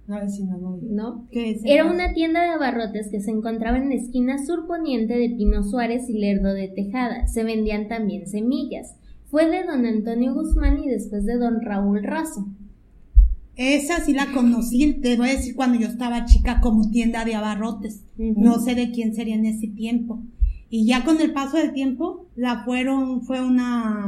no. 0.07 1.27
Era 1.31 1.85
una 1.85 2.13
tienda 2.13 2.41
de 2.41 2.49
abarrotes 2.49 3.09
que 3.09 3.21
se 3.21 3.31
encontraba 3.31 3.77
en 3.77 3.89
la 3.89 3.95
esquina 3.95 4.43
surponiente 4.45 5.17
de 5.17 5.29
Pino 5.29 5.63
Suárez 5.63 6.09
y 6.09 6.19
Lerdo 6.19 6.53
de 6.53 6.67
Tejada. 6.67 7.27
Se 7.27 7.43
vendían 7.43 7.87
también 7.87 8.27
semillas. 8.27 8.95
Fue 9.29 9.49
de 9.49 9.63
don 9.63 9.85
Antonio 9.85 10.33
Guzmán 10.33 10.83
y 10.83 10.89
después 10.89 11.25
de 11.25 11.37
don 11.37 11.61
Raúl 11.61 12.03
Razo. 12.03 12.47
Esa 13.55 13.99
sí 13.99 14.13
la 14.13 14.31
conocí, 14.31 14.93
te 14.95 15.15
voy 15.15 15.29
a 15.29 15.33
decir 15.33 15.55
cuando 15.55 15.79
yo 15.79 15.87
estaba 15.87 16.25
chica 16.25 16.59
como 16.59 16.89
tienda 16.89 17.23
de 17.23 17.35
abarrotes. 17.35 18.03
No 18.17 18.59
sé 18.59 18.75
de 18.75 18.91
quién 18.91 19.13
sería 19.13 19.35
en 19.35 19.45
ese 19.45 19.67
tiempo. 19.67 20.23
Y 20.69 20.87
ya 20.87 21.05
con 21.05 21.21
el 21.21 21.33
paso 21.33 21.57
del 21.57 21.71
tiempo, 21.71 22.25
la 22.35 22.63
fueron, 22.65 23.21
fue 23.21 23.41
una, 23.41 24.05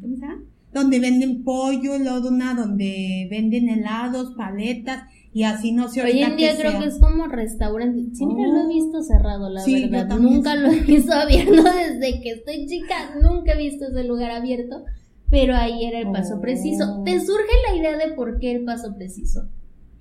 ¿cómo 0.00 0.14
se 0.14 0.20
llama? 0.22 0.42
Donde 0.72 1.00
venden 1.00 1.42
pollo, 1.42 1.98
luego 1.98 2.28
una 2.28 2.54
donde 2.54 3.26
venden 3.30 3.68
helados, 3.68 4.34
paletas, 4.36 5.02
y 5.34 5.42
así 5.42 5.72
no 5.72 5.88
sé 5.88 6.00
Hoy 6.02 6.22
en 6.22 6.36
día 6.36 6.56
creo 6.56 6.70
sea. 6.70 6.80
que 6.80 6.86
es 6.86 6.98
como 6.98 7.26
restaurante. 7.26 8.14
Siempre 8.14 8.46
lo 8.46 8.56
he 8.60 8.64
Oh. 8.64 8.68
visto 8.68 9.02
cerrado, 9.02 9.50
la 9.50 9.60
Sí, 9.60 9.88
verdad. 9.88 10.16
Nunca 10.18 10.54
lo 10.54 10.70
he 10.70 10.80
visto 10.80 11.12
abierto 11.14 11.62
desde 11.64 12.20
que 12.22 12.30
estoy 12.30 12.66
chica. 12.66 13.16
Nunca 13.20 13.52
he 13.52 13.58
visto 13.58 13.84
ese 13.86 14.04
lugar 14.04 14.30
abierto. 14.30 14.84
Pero 15.30 15.56
ahí 15.56 15.84
era 15.84 15.98
el 15.98 16.10
paso 16.12 16.36
Oh. 16.36 16.40
preciso. 16.40 17.02
¿Te 17.04 17.18
surge 17.20 17.52
la 17.68 17.76
idea 17.76 17.96
de 17.98 18.12
por 18.14 18.38
qué 18.38 18.52
el 18.52 18.64
paso 18.64 18.94
preciso? 18.96 19.48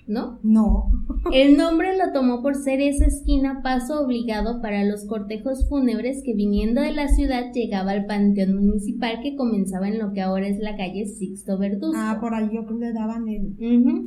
¿No? 0.05 0.39
No. 0.43 0.91
El 1.31 1.55
nombre 1.55 1.97
lo 1.97 2.11
tomó 2.11 2.41
por 2.41 2.55
ser 2.55 2.81
esa 2.81 3.05
esquina 3.05 3.61
paso 3.63 4.01
obligado 4.01 4.61
para 4.61 4.83
los 4.83 5.05
cortejos 5.05 5.67
fúnebres 5.69 6.21
que 6.25 6.33
viniendo 6.33 6.81
de 6.81 6.91
la 6.91 7.07
ciudad 7.07 7.51
llegaba 7.53 7.91
al 7.91 8.05
panteón 8.05 8.55
municipal 8.55 9.19
que 9.21 9.35
comenzaba 9.35 9.87
en 9.87 9.99
lo 9.99 10.11
que 10.11 10.21
ahora 10.21 10.47
es 10.47 10.59
la 10.59 10.75
calle 10.75 11.05
Sixto 11.05 11.57
Verduzco. 11.57 11.97
Ah, 11.97 12.17
por 12.19 12.33
ahí 12.33 12.49
yo 12.53 12.65
creo 12.65 12.79
que 12.79 12.85
le 12.85 12.93
daban 12.93 13.27
el... 13.29 13.55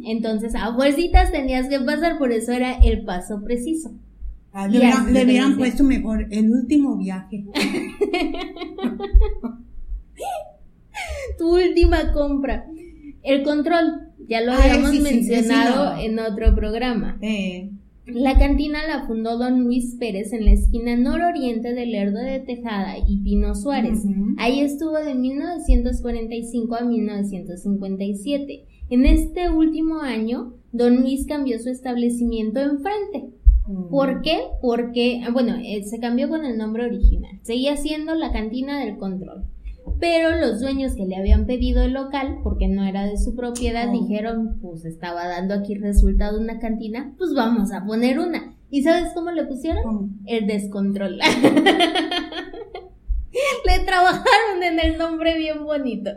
Entonces 0.06 0.54
a 0.54 0.74
fuercitas 0.74 1.32
tenías 1.32 1.68
que 1.68 1.80
pasar, 1.80 2.18
por 2.18 2.32
eso 2.32 2.52
era 2.52 2.74
el 2.78 3.04
paso 3.04 3.42
preciso. 3.42 3.92
Ah, 4.52 4.68
le 4.68 4.78
hubieran, 4.78 5.12
le 5.12 5.56
puesto 5.56 5.84
mejor 5.84 6.26
el 6.30 6.50
último 6.50 6.96
viaje. 6.96 7.44
Tu 11.38 11.54
última 11.54 12.12
compra. 12.12 12.66
El 13.22 13.42
control, 13.42 14.05
ya 14.28 14.40
lo 14.40 14.52
habíamos 14.52 14.90
sí, 14.90 14.98
sí, 14.98 15.02
mencionado 15.02 16.00
en 16.00 16.18
otro 16.18 16.54
programa. 16.54 17.18
Eh, 17.22 17.70
La 18.06 18.38
cantina 18.38 18.86
la 18.86 19.06
fundó 19.06 19.36
don 19.36 19.64
Luis 19.64 19.96
Pérez 19.98 20.32
en 20.32 20.44
la 20.44 20.52
esquina 20.52 20.96
nororiente 20.96 21.74
del 21.74 21.90
Lerdo 21.90 22.20
de 22.20 22.38
Tejada 22.40 22.94
y 23.06 23.18
Pino 23.22 23.54
Suárez. 23.54 24.04
Ahí 24.38 24.60
estuvo 24.60 24.92
de 24.92 25.14
1945 25.14 26.74
a 26.76 26.84
1957. 26.84 28.64
En 28.90 29.06
este 29.06 29.50
último 29.50 30.00
año, 30.00 30.54
don 30.70 31.00
Luis 31.00 31.26
cambió 31.26 31.58
su 31.58 31.68
establecimiento 31.70 32.60
enfrente. 32.60 33.30
¿Por 33.90 34.22
qué? 34.22 34.38
Porque, 34.62 35.22
ah, 35.26 35.30
bueno, 35.32 35.56
eh, 35.56 35.82
se 35.82 35.98
cambió 35.98 36.28
con 36.28 36.44
el 36.44 36.56
nombre 36.56 36.84
original. 36.84 37.40
Seguía 37.42 37.76
siendo 37.76 38.14
la 38.14 38.30
cantina 38.30 38.78
del 38.78 38.96
control. 38.96 39.44
Pero 40.00 40.36
los 40.36 40.60
dueños 40.60 40.94
que 40.94 41.06
le 41.06 41.16
habían 41.16 41.46
pedido 41.46 41.82
el 41.82 41.92
local, 41.92 42.38
porque 42.42 42.68
no 42.68 42.84
era 42.84 43.04
de 43.06 43.16
su 43.16 43.34
propiedad, 43.34 43.88
Oh. 43.88 43.92
dijeron, 43.92 44.58
pues 44.60 44.84
estaba 44.84 45.26
dando 45.26 45.54
aquí 45.54 45.74
resultado 45.74 46.38
una 46.40 46.58
cantina, 46.58 47.14
pues 47.18 47.32
vamos 47.34 47.72
a 47.72 47.84
poner 47.84 48.18
una. 48.18 48.54
¿Y 48.70 48.82
sabes 48.82 49.12
cómo 49.14 49.30
le 49.30 49.44
pusieron? 49.44 50.18
El 50.26 50.46
descontrol. 50.46 51.18
Le 53.66 53.84
trabajaron 53.84 54.62
en 54.62 54.78
el 54.80 54.96
nombre 54.98 55.36
bien 55.36 55.64
bonito, 55.64 56.10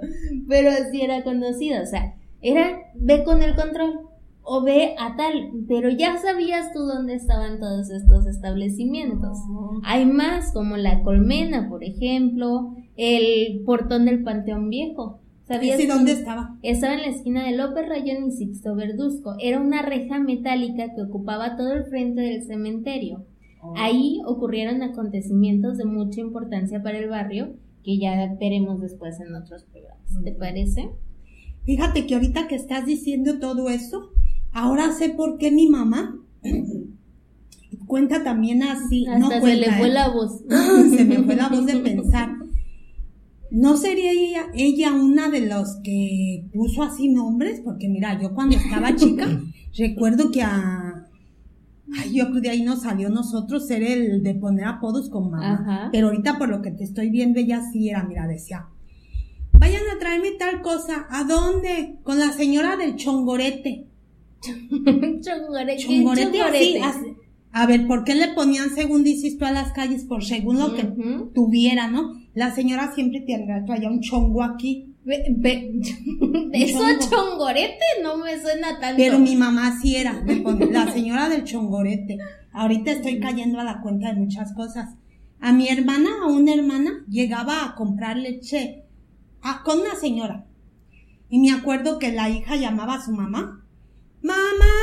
pero 0.47 0.69
así 0.69 1.01
era 1.01 1.23
conocido, 1.23 1.83
o 1.83 1.85
sea, 1.85 2.15
era 2.41 2.79
ve 2.95 3.23
con 3.25 3.43
el 3.43 3.55
control 3.55 4.08
o 4.51 4.63
ve 4.63 4.95
a 4.97 5.15
tal, 5.15 5.51
pero 5.67 5.91
ya 5.91 6.17
sabías 6.17 6.73
tú 6.73 6.79
dónde 6.79 7.13
estaban 7.13 7.59
todos 7.59 7.91
estos 7.91 8.25
establecimientos. 8.25 9.37
Oh. 9.47 9.79
Hay 9.83 10.07
más, 10.07 10.51
como 10.53 10.75
la 10.75 11.03
colmena, 11.03 11.69
por 11.69 11.83
ejemplo, 11.83 12.73
el 12.95 13.61
portón 13.63 14.05
del 14.05 14.23
Panteón 14.23 14.71
Viejo. 14.71 15.21
¿Sabías 15.47 15.79
dónde 15.87 16.13
estaba? 16.13 16.57
Estaba 16.63 16.95
en 16.95 17.01
la 17.01 17.09
esquina 17.09 17.45
de 17.45 17.57
López 17.57 17.87
Rayón 17.87 18.25
y 18.25 18.31
Sixto 18.31 18.73
Verduzco. 18.75 19.35
Era 19.37 19.61
una 19.61 19.83
reja 19.83 20.17
metálica 20.17 20.95
que 20.95 21.03
ocupaba 21.03 21.55
todo 21.55 21.73
el 21.73 21.85
frente 21.85 22.21
del 22.21 22.41
cementerio. 22.41 23.27
Ahí 23.75 24.19
ocurrieron 24.25 24.81
acontecimientos 24.81 25.77
de 25.77 25.85
mucha 25.85 26.21
importancia 26.21 26.81
para 26.81 26.97
el 26.97 27.07
barrio 27.07 27.53
que 27.83 27.99
ya 27.99 28.35
veremos 28.39 28.81
después 28.81 29.19
en 29.19 29.35
otros 29.35 29.65
programas. 29.65 30.23
¿Te 30.23 30.31
parece? 30.31 30.89
Fíjate 31.65 32.07
que 32.07 32.15
ahorita 32.15 32.47
que 32.47 32.55
estás 32.55 32.87
diciendo 32.87 33.37
todo 33.39 33.69
eso, 33.69 34.09
ahora 34.51 34.91
sé 34.93 35.09
por 35.09 35.37
qué 35.37 35.51
mi 35.51 35.67
mamá 35.67 36.15
cuenta 37.89 38.23
también 38.23 38.63
así. 38.63 39.05
Hasta 39.07 39.19
no 39.19 39.29
se 39.29 39.39
cuenta, 39.41 39.67
le 39.67 39.77
fue 39.77 39.87
¿eh? 39.87 39.93
la 39.93 40.09
voz. 40.09 40.43
se 40.95 41.05
me 41.05 41.23
fue 41.23 41.35
la 41.35 41.49
voz 41.49 41.65
de 41.65 41.77
pensar. 41.77 42.29
¿No 43.51 43.77
sería 43.77 44.11
ella, 44.11 44.45
ella 44.53 44.93
una 44.93 45.29
de 45.29 45.47
los 45.47 45.77
que 45.83 46.45
puso 46.53 46.83
así 46.83 47.09
nombres? 47.09 47.61
Porque 47.61 47.89
mira, 47.89 48.21
yo 48.21 48.33
cuando 48.35 48.55
estaba 48.55 48.95
chica, 48.95 49.27
recuerdo 49.77 50.31
que 50.31 50.43
a... 50.43 51.07
Ay, 51.97 52.13
yo 52.13 52.29
creo 52.29 52.41
de 52.41 52.49
ahí 52.51 52.61
nos 52.61 52.83
salió 52.83 53.09
nosotros 53.09 53.65
ser 53.65 53.81
el 53.81 54.21
de 54.21 54.35
poner 54.35 54.65
apodos 54.65 55.09
con 55.09 55.31
mamá. 55.31 55.53
Ajá. 55.53 55.89
Pero 55.91 56.07
ahorita 56.07 56.37
por 56.37 56.47
lo 56.49 56.61
que 56.61 56.69
te 56.69 56.83
estoy 56.83 57.09
viendo, 57.09 57.39
ella 57.39 57.63
sí 57.73 57.89
era, 57.89 58.03
mira, 58.03 58.27
decía, 58.27 58.67
vayan 59.53 59.81
a 59.95 59.97
traerme 59.97 60.33
tal 60.37 60.61
cosa. 60.61 61.07
¿A 61.09 61.23
dónde? 61.23 61.97
Con 62.03 62.19
la 62.19 62.31
señora 62.31 62.77
del 62.77 62.95
chongorete. 62.95 63.88
Chongore- 64.41 65.75
¿qué 65.77 65.77
Chongorete 65.77 66.37
chongorete? 66.37 66.81
así. 66.81 67.15
A 67.51 67.65
ver, 67.65 67.87
¿por 67.87 68.03
qué 68.03 68.13
le 68.15 68.27
ponían 68.29 68.69
según 68.75 69.03
dices 69.03 69.37
tú 69.37 69.45
a 69.45 69.51
las 69.51 69.71
calles? 69.73 70.03
Por 70.05 70.23
según 70.23 70.59
lo 70.59 70.75
que 70.75 70.83
tuviera, 71.33 71.87
¿no? 71.87 72.13
La 72.35 72.53
señora 72.53 72.91
siempre 72.93 73.21
tendrá 73.21 73.65
traía 73.65 73.89
un 73.89 74.01
chongo 74.01 74.43
aquí. 74.43 74.93
Ve- 75.03 75.25
ve- 75.35 75.79
Eso 76.53 76.79
chongo. 76.99 77.09
chongorete 77.09 77.85
no 78.03 78.17
me 78.17 78.39
suena 78.39 78.79
tanto. 78.79 78.97
Pero 78.97 79.17
mi 79.17 79.35
mamá 79.35 79.79
sí 79.81 79.95
era, 79.95 80.23
la 80.71 80.91
señora 80.91 81.27
del 81.29 81.43
chongorete. 81.43 82.19
Ahorita 82.53 82.91
estoy 82.91 83.19
cayendo 83.19 83.59
a 83.59 83.63
la 83.63 83.81
cuenta 83.81 84.13
de 84.13 84.19
muchas 84.19 84.53
cosas. 84.53 84.89
A 85.39 85.51
mi 85.53 85.69
hermana, 85.69 86.09
a 86.23 86.27
una 86.27 86.53
hermana, 86.53 87.03
llegaba 87.09 87.63
a 87.65 87.75
comprar 87.75 88.17
leche 88.17 88.83
a- 89.41 89.63
con 89.63 89.79
una 89.79 89.95
señora. 89.95 90.45
Y 91.29 91.39
me 91.39 91.51
acuerdo 91.51 91.97
que 91.97 92.11
la 92.11 92.29
hija 92.29 92.55
llamaba 92.57 92.95
a 92.95 93.01
su 93.05 93.11
mamá. 93.11 93.65
Mamá, 94.21 94.75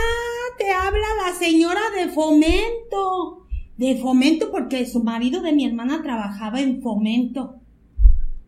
te 0.59 0.71
habla 0.71 1.07
la 1.25 1.35
señora 1.38 1.81
de 1.97 2.09
fomento. 2.09 3.47
De 3.76 3.97
fomento, 3.97 4.50
porque 4.50 4.87
su 4.87 5.02
marido 5.02 5.43
de 5.43 5.52
mi 5.52 5.66
hermana 5.66 6.02
trabajaba 6.02 6.61
en 6.61 6.81
fomento. 6.81 7.57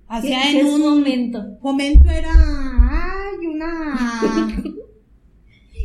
Hacía 0.06 0.40
¿Qué, 0.42 0.60
en 0.60 0.66
un 0.66 0.80
fomento? 0.80 1.58
Fomento 1.60 2.08
era, 2.08 2.32
ay, 2.32 3.46
una 3.46 4.62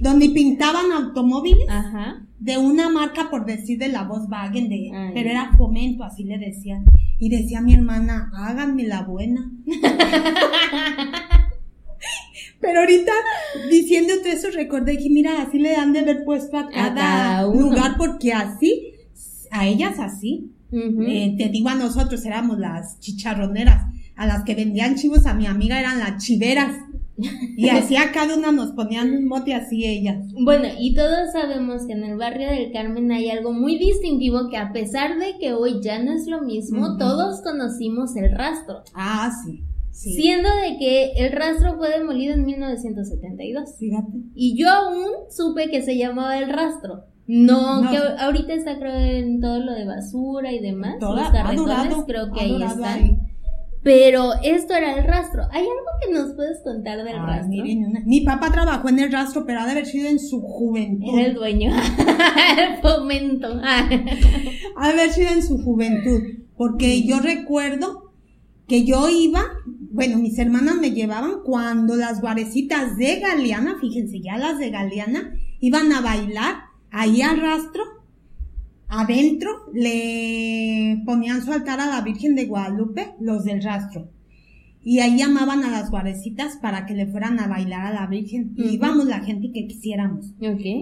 donde 0.01 0.29
pintaban 0.29 0.91
automóviles 0.91 1.67
Ajá. 1.69 2.25
de 2.39 2.57
una 2.57 2.89
marca, 2.89 3.29
por 3.29 3.45
decir, 3.45 3.77
de 3.79 3.89
la 3.89 4.03
Volkswagen, 4.03 4.69
de, 4.69 4.91
pero 5.13 5.29
era 5.29 5.51
fomento, 5.57 6.03
así 6.03 6.23
le 6.23 6.37
decían. 6.37 6.85
Y 7.19 7.29
decía 7.29 7.61
mi 7.61 7.73
hermana, 7.73 8.31
háganme 8.35 8.83
la 8.83 9.03
buena. 9.03 9.51
pero 12.63 12.79
ahorita, 12.79 13.11
diciéndote 13.69 14.31
eso, 14.31 14.47
recordé 14.51 14.97
que, 14.97 15.09
mira, 15.09 15.41
así 15.41 15.59
le 15.59 15.73
dan 15.73 15.91
de 15.91 15.99
haber 15.99 16.23
puesto 16.23 16.57
a 16.57 16.69
cada, 16.69 17.43
lugar, 17.43 17.95
porque 17.97 18.31
así, 18.33 18.93
a 19.51 19.67
ellas 19.67 19.99
así. 19.99 20.49
Eh, 20.71 21.35
te 21.37 21.49
digo, 21.49 21.69
a 21.69 21.75
nosotros 21.75 22.25
éramos 22.25 22.57
las 22.57 22.99
chicharroneras, 22.99 23.85
a 24.15 24.25
las 24.25 24.43
que 24.43 24.55
vendían 24.55 24.95
chivos 24.95 25.27
a 25.27 25.35
mi 25.35 25.45
amiga 25.45 25.79
eran 25.79 25.99
las 25.99 26.23
chiveras. 26.23 26.75
Y 27.15 27.69
así 27.69 27.95
a 27.95 28.11
cada 28.11 28.35
una 28.35 28.51
nos 28.51 28.71
ponían 28.71 29.11
un 29.11 29.27
mote 29.27 29.53
así 29.53 29.85
ellas. 29.85 30.17
Bueno, 30.41 30.69
y 30.79 30.95
todos 30.95 31.31
sabemos 31.31 31.85
que 31.85 31.93
en 31.93 32.05
el 32.05 32.17
barrio 32.17 32.49
del 32.49 32.71
Carmen 32.71 33.11
hay 33.11 33.29
algo 33.29 33.51
muy 33.51 33.77
distintivo 33.77 34.49
que 34.49 34.57
a 34.57 34.71
pesar 34.71 35.19
de 35.19 35.37
que 35.37 35.53
hoy 35.53 35.79
ya 35.83 36.01
no 36.01 36.13
es 36.13 36.25
lo 36.25 36.41
mismo, 36.41 36.97
todos 36.97 37.41
conocimos 37.41 38.15
el 38.15 38.31
rastro. 38.35 38.83
Ah, 38.95 39.31
sí. 39.45 39.63
Siendo 39.93 40.49
de 40.49 40.77
que 40.79 41.13
el 41.17 41.31
rastro 41.31 41.77
fue 41.77 41.97
demolido 41.97 42.33
en 42.33 42.45
1972. 42.45 43.75
Fíjate. 43.77 44.17
Y 44.33 44.57
yo 44.57 44.69
aún 44.69 45.05
supe 45.29 45.69
que 45.69 45.83
se 45.83 45.97
llamaba 45.97 46.37
el 46.39 46.49
rastro. 46.49 47.05
No, 47.27 47.89
que 47.89 47.97
ahorita 47.97 48.53
está 48.53 48.79
creo 48.79 48.95
en 48.95 49.39
todo 49.39 49.59
lo 49.59 49.73
de 49.73 49.85
basura 49.85 50.51
y 50.51 50.59
demás. 50.59 50.95
Los 50.99 51.29
carretones 51.29 51.95
creo 52.05 52.31
que 52.31 52.41
ahí 52.41 52.61
están. 52.61 53.19
Pero 53.83 54.31
esto 54.43 54.73
era 54.73 54.97
el 54.97 55.03
rastro. 55.03 55.43
¿Hay 55.51 55.61
algo 55.61 55.85
que 56.01 56.13
nos 56.13 56.33
puedes 56.35 56.61
contar 56.63 57.03
del 57.03 57.17
rastro? 57.17 57.63
mi 58.05 58.21
papá 58.21 58.49
trabajó 58.49 58.89
en 58.89 58.99
el 58.99 59.11
rastro, 59.11 59.45
pero 59.45 59.59
ha 59.59 59.65
de 59.65 59.71
haber 59.71 59.85
sido 59.85 60.09
en 60.09 60.19
su 60.19 60.41
juventud. 60.41 61.17
Era 61.17 61.27
el 61.27 61.33
dueño. 61.35 61.71
el 62.57 62.81
fomento. 62.81 63.47
ha 63.63 64.87
de 64.87 64.93
haber 64.93 65.09
sido 65.11 65.29
en 65.29 65.43
su 65.43 65.61
juventud. 65.61 66.21
Porque 66.55 67.03
yo 67.03 67.19
recuerdo 67.19 68.02
que 68.67 68.85
yo 68.85 69.09
iba, 69.09 69.43
bueno, 69.65 70.17
mis 70.17 70.37
hermanas 70.39 70.77
me 70.77 70.91
llevaban 70.91 71.41
cuando 71.43 71.95
las 71.95 72.21
guarecitas 72.21 72.97
de 72.97 73.19
Galeana, 73.19 73.77
fíjense, 73.79 74.21
ya 74.21 74.37
las 74.37 74.57
de 74.59 74.69
Galeana, 74.69 75.33
iban 75.59 75.91
a 75.91 76.01
bailar 76.01 76.55
ahí 76.91 77.21
al 77.21 77.39
rastro 77.39 77.83
adentro 78.93 79.49
le 79.73 81.01
ponían 81.05 81.43
su 81.43 81.51
altar 81.51 81.79
a 81.79 81.87
la 81.87 82.01
Virgen 82.01 82.35
de 82.35 82.45
Guadalupe, 82.45 83.15
los 83.19 83.43
del 83.43 83.63
rastro. 83.63 84.09
Y 84.83 84.99
ahí 84.99 85.17
llamaban 85.17 85.63
a 85.63 85.71
las 85.71 85.89
guarecitas 85.89 86.57
para 86.57 86.85
que 86.85 86.93
le 86.93 87.07
fueran 87.07 87.39
a 87.39 87.47
bailar 87.47 87.85
a 87.85 87.93
la 87.93 88.07
Virgen. 88.07 88.53
Y 88.57 88.73
íbamos 88.73 89.05
la 89.05 89.21
gente 89.21 89.51
que 89.51 89.65
quisiéramos. 89.65 90.33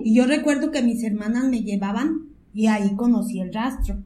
Y 0.03 0.15
yo 0.15 0.25
recuerdo 0.25 0.71
que 0.71 0.81
mis 0.81 1.03
hermanas 1.03 1.45
me 1.45 1.61
llevaban 1.61 2.29
y 2.53 2.67
ahí 2.67 2.95
conocí 2.95 3.39
el 3.39 3.53
rastro. 3.53 4.03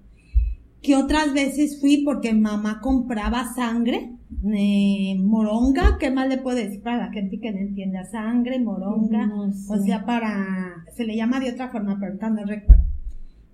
Que 0.86 0.96
otras 0.96 1.34
veces 1.34 1.80
fui 1.82 2.04
porque 2.04 2.34
mamá 2.34 2.80
compraba 2.80 3.54
sangre, 3.56 4.12
eh, 4.56 5.18
moronga, 5.20 5.98
¿qué 6.00 6.12
más 6.12 6.30
le 6.30 6.38
puedo 6.38 6.58
decir 6.58 6.82
para 6.84 7.08
la 7.08 7.12
gente 7.12 7.40
que 7.40 7.52
no 7.52 7.58
entienda? 7.58 8.06
Sangre, 8.06 8.60
moronga, 8.60 9.32
o 9.68 9.78
sea, 9.84 10.06
para, 10.06 10.86
se 10.96 11.06
le 11.06 11.16
llama 11.16 11.40
de 11.40 11.52
otra 11.52 11.70
forma, 11.70 11.98
pero 12.00 12.14
no 12.30 12.46
recuerdo 12.46 12.86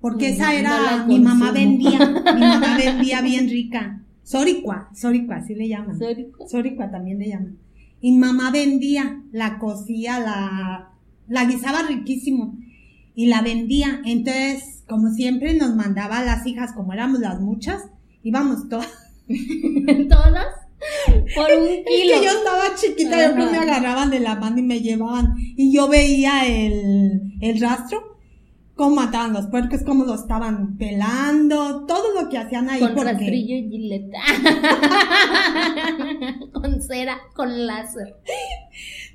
porque 0.01 0.29
esa 0.29 0.55
era, 0.55 1.05
mi 1.05 1.19
mamá 1.19 1.51
vendía, 1.51 1.99
mi 1.99 2.41
mamá 2.41 2.75
vendía 2.83 3.21
bien 3.21 3.47
rica. 3.47 4.01
Soricua, 4.23 4.89
Soricua, 4.95 5.37
así 5.37 5.53
le 5.53 5.67
llaman. 5.67 5.97
Soricua. 5.97 6.47
Soricua 6.47 6.91
también 6.91 7.19
le 7.19 7.29
llaman. 7.29 7.57
Y 8.01 8.17
mamá 8.17 8.49
vendía, 8.49 9.21
la 9.31 9.59
cocía, 9.59 10.19
la, 10.19 10.89
la 11.27 11.45
guisaba 11.45 11.83
riquísimo. 11.87 12.57
Y 13.13 13.27
la 13.27 13.43
vendía. 13.43 14.01
Entonces, 14.03 14.80
como 14.91 15.09
siempre, 15.11 15.53
nos 15.53 15.73
mandaba 15.73 16.17
a 16.17 16.25
las 16.25 16.45
hijas, 16.45 16.73
como 16.73 16.91
éramos 16.91 17.21
las 17.21 17.39
muchas, 17.39 17.81
íbamos 18.23 18.67
todas. 18.67 18.89
¿Todas? 20.09 20.47
Por 21.33 21.53
un 21.53 21.65
kilo. 21.65 21.83
Es 21.87 22.19
que 22.19 22.25
yo 22.25 22.31
estaba 22.31 22.75
chiquita, 22.75 23.27
yo 23.27 23.33
creo 23.33 23.51
me 23.51 23.57
agarraban 23.57 24.09
de 24.09 24.19
la 24.19 24.35
mano 24.35 24.59
y 24.59 24.63
me 24.63 24.81
llevaban. 24.81 25.35
Y 25.37 25.73
yo 25.73 25.87
veía 25.87 26.45
el, 26.45 27.21
el 27.39 27.61
rastro 27.61 28.11
cómo 28.81 28.95
mataban 28.95 29.33
los 29.33 29.45
puercos, 29.45 29.83
cómo 29.85 30.05
los 30.05 30.21
estaban 30.21 30.75
pelando, 30.75 31.85
todo 31.85 32.19
lo 32.19 32.29
que 32.29 32.39
hacían 32.39 32.67
ahí. 32.67 32.79
Con 32.79 32.97
rastrillo 32.97 33.55
y 33.55 33.69
gileta. 33.69 34.17
con 36.51 36.81
cera, 36.81 37.19
con 37.35 37.67
láser. 37.67 38.15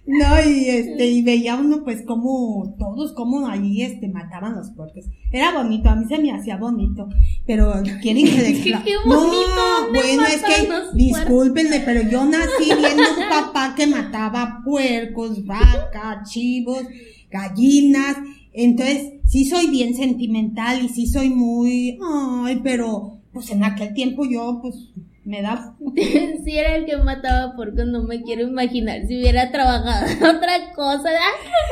No, 0.07 0.41
y 0.49 0.69
este, 0.69 1.09
y 1.09 1.23
veía 1.23 1.57
uno 1.57 1.83
pues 1.83 2.03
como 2.07 2.77
todos 2.79 3.13
como 3.13 3.49
ahí 3.49 3.83
este 3.83 4.09
mataban 4.09 4.55
los 4.55 4.71
puercos. 4.71 5.07
Era 5.33 5.53
bonito, 5.53 5.89
a 5.89 5.97
mí 5.97 6.05
se 6.09 6.19
me 6.19 6.31
hacía 6.31 6.57
bonito, 6.57 7.09
pero 7.45 7.73
quieren 8.01 8.25
que 8.25 8.37
les 8.37 8.61
Qué 8.63 8.73
bonito, 9.05 9.57
No, 9.57 9.89
bueno, 9.93 10.23
es 10.27 10.43
que 10.43 10.97
discúlpenme, 10.97 11.81
pero 11.81 12.09
yo 12.09 12.25
nací 12.25 12.67
viendo 12.67 13.03
un 13.03 13.29
papá 13.29 13.75
que 13.77 13.89
mataba 13.89 14.61
puercos, 14.65 15.45
vacas, 15.45 16.31
chivos, 16.31 16.85
gallinas, 17.29 18.17
entonces 18.53 19.15
sí 19.27 19.45
soy 19.45 19.67
bien 19.67 19.95
sentimental 19.95 20.85
y 20.85 20.89
sí 20.89 21.09
soy 21.09 21.31
muy, 21.31 21.99
ay, 22.45 22.61
pero 22.63 23.19
pues 23.33 23.51
en 23.51 23.65
aquel 23.65 23.93
tiempo 23.93 24.25
yo 24.25 24.61
pues 24.63 24.93
me 25.27 25.43
da... 25.43 25.77
si 26.45 26.57
era 26.57 26.77
el 26.77 26.87
que 26.87 26.97
mataba 26.99 27.55
porque 27.57 27.85
no 27.85 28.05
me 28.05 28.23
quiero 28.23 28.43
imaginar 28.43 29.07
si 29.09 29.19
hubiera 29.19 29.51
trabajado 29.51 30.07
otra 30.37 30.73
cosa. 30.75 31.11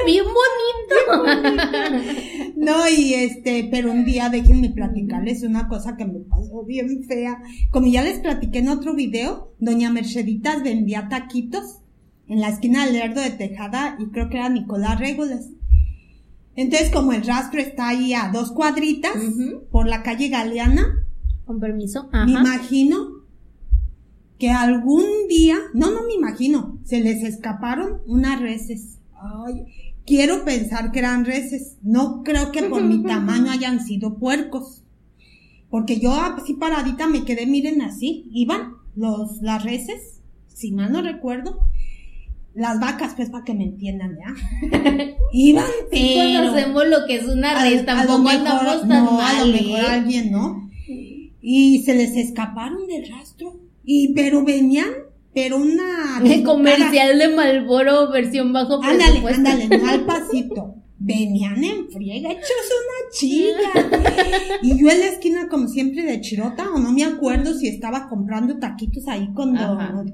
Bien 0.05 0.25
bonito. 0.25 1.85
no, 2.57 2.89
y 2.89 3.15
este, 3.15 3.69
pero 3.71 3.93
un 3.93 4.05
día 4.05 4.29
déjenme 4.29 4.71
platicarles 4.71 5.45
una 5.45 5.69
cosa 5.69 5.97
que 5.97 6.05
me 6.05 6.19
pasó 6.21 6.65
bien 6.65 7.05
fea. 7.05 7.41
Como 7.71 7.87
ya 7.87 8.03
les 8.03 8.19
platiqué 8.19 8.59
en 8.59 8.69
otro 8.69 8.95
video, 8.95 9.55
doña 9.61 9.91
Merceditas 9.91 10.63
vendía 10.65 11.09
taquitos 11.09 11.79
en 12.29 12.41
la 12.41 12.49
esquina 12.49 12.85
del 12.85 12.95
Lerdo 12.95 13.21
de 13.21 13.31
Tejada 13.31 13.97
y 14.01 14.07
creo 14.07 14.29
que 14.31 14.39
era 14.39 14.49
Nicolás 14.49 14.99
Régoles. 14.99 15.51
Entonces, 16.57 16.91
como 16.91 17.13
el 17.13 17.25
rastro 17.25 17.61
está 17.61 17.89
ahí 17.89 18.15
a 18.15 18.31
dos 18.33 18.51
cuadritas 18.51 19.13
por 19.71 19.87
la 19.89 20.03
calle 20.03 20.29
Galeana. 20.29 21.07
Con 21.45 21.61
permiso. 21.61 22.09
Me 22.13 22.33
imagino 22.33 23.24
que 24.39 24.51
algún 24.51 25.05
día, 25.29 25.57
no, 25.73 25.91
no 25.91 26.03
me 26.05 26.15
imagino, 26.15 26.79
se 26.85 27.01
les 27.01 27.23
escaparon 27.23 28.03
unas 28.07 28.41
reses. 28.41 28.99
Ay, 29.15 29.67
quiero 30.07 30.45
pensar 30.45 30.93
que 30.93 30.99
eran 30.99 31.25
reses. 31.25 31.77
No 31.83 32.23
creo 32.23 32.53
que 32.53 32.65
por 32.65 32.83
mi 32.83 33.03
tamaño 33.07 33.51
hayan 33.51 33.85
sido 33.85 34.19
puercos. 34.19 34.83
Porque 35.71 35.99
yo 35.99 36.13
así 36.15 36.55
paradita 36.55 37.07
me 37.07 37.25
quedé, 37.25 37.47
miren 37.47 37.83
así, 37.83 38.29
iban 38.33 38.75
los, 38.95 39.43
las 39.43 39.65
reses, 39.65 40.21
si 40.47 40.71
mal 40.71 40.93
no 40.93 41.03
recuerdo, 41.03 41.67
las 42.55 42.79
vacas, 42.79 43.15
pues 43.17 43.31
para 43.31 43.45
que 43.45 43.55
me 43.55 43.65
entiendan, 43.65 44.17
¿ya? 44.17 44.77
Iban, 45.33 45.65
pero... 45.91 46.03
Sí 46.03 46.37
conocemos 46.37 46.87
lo 46.87 47.07
que 47.07 47.17
es 47.17 47.27
una 47.27 47.61
red, 47.63 47.85
tampoco 47.85 48.29
andamos 48.29 48.89
tan 48.89 49.05
no, 49.05 49.13
mal, 49.13 49.37
a 49.37 49.45
lo 49.45 49.53
mejor 49.53 49.81
¿eh? 49.81 49.87
alguien, 49.89 50.31
¿no? 50.31 50.71
Y 51.43 51.83
se 51.83 51.95
les 51.95 52.17
escaparon 52.17 52.87
del 52.87 53.11
rastro. 53.11 53.64
Y, 53.85 54.15
pero 54.15 54.45
venían, 54.45 54.89
pero 55.33 55.57
una... 55.57 56.21
El 56.25 56.43
comercial 56.43 57.19
de 57.19 57.29
Malboro 57.29 58.11
versión 58.11 58.53
bajo 58.53 58.83
Ándale, 58.83 59.21
ándale, 59.27 59.69
no 59.69 59.87
al 59.87 60.05
pasito. 60.07 60.77
Venían 60.99 61.63
en 61.63 61.91
friega, 61.91 62.31
hechos 62.31 62.51
una 62.81 63.11
chica. 63.13 64.59
y 64.63 64.81
yo 64.81 64.89
en 64.89 65.01
la 65.01 65.07
esquina, 65.07 65.49
como 65.49 65.69
siempre, 65.69 66.03
de 66.03 66.21
Chirota, 66.21 66.71
o 66.73 66.79
no 66.79 66.93
me 66.93 67.05
acuerdo 67.05 67.53
si 67.53 67.69
estaba 67.69 68.09
comprando 68.09 68.59
taquitos 68.59 69.07
ahí 69.09 69.29
con, 69.35 69.55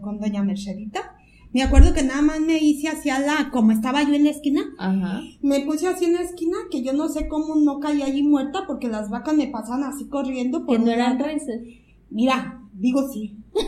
con 0.00 0.18
doña 0.18 0.42
Mercedita 0.42 1.14
me 1.52 1.62
acuerdo 1.62 1.92
que 1.92 2.04
nada 2.04 2.22
más 2.22 2.40
me 2.40 2.58
hice 2.58 2.88
hacia 2.88 3.18
la, 3.18 3.50
como 3.50 3.72
estaba 3.72 4.02
yo 4.04 4.14
en 4.14 4.24
la 4.24 4.30
esquina, 4.30 4.62
Ajá. 4.78 5.20
me 5.42 5.60
puse 5.60 5.88
así 5.88 6.04
en 6.04 6.14
la 6.14 6.22
esquina, 6.22 6.56
que 6.70 6.82
yo 6.82 6.92
no 6.92 7.08
sé 7.08 7.26
cómo 7.26 7.56
no 7.56 7.80
caí 7.80 8.02
allí 8.02 8.22
muerta, 8.22 8.64
porque 8.68 8.88
las 8.88 9.10
vacas 9.10 9.34
me 9.34 9.48
pasaban 9.48 9.82
así 9.82 10.08
corriendo. 10.08 10.64
Por 10.64 10.78
que 10.78 10.84
no 10.84 10.90
eran 10.92 11.18
reses. 11.18 11.62
Mira, 12.08 12.59
digo 12.72 13.10
sí. 13.12 13.36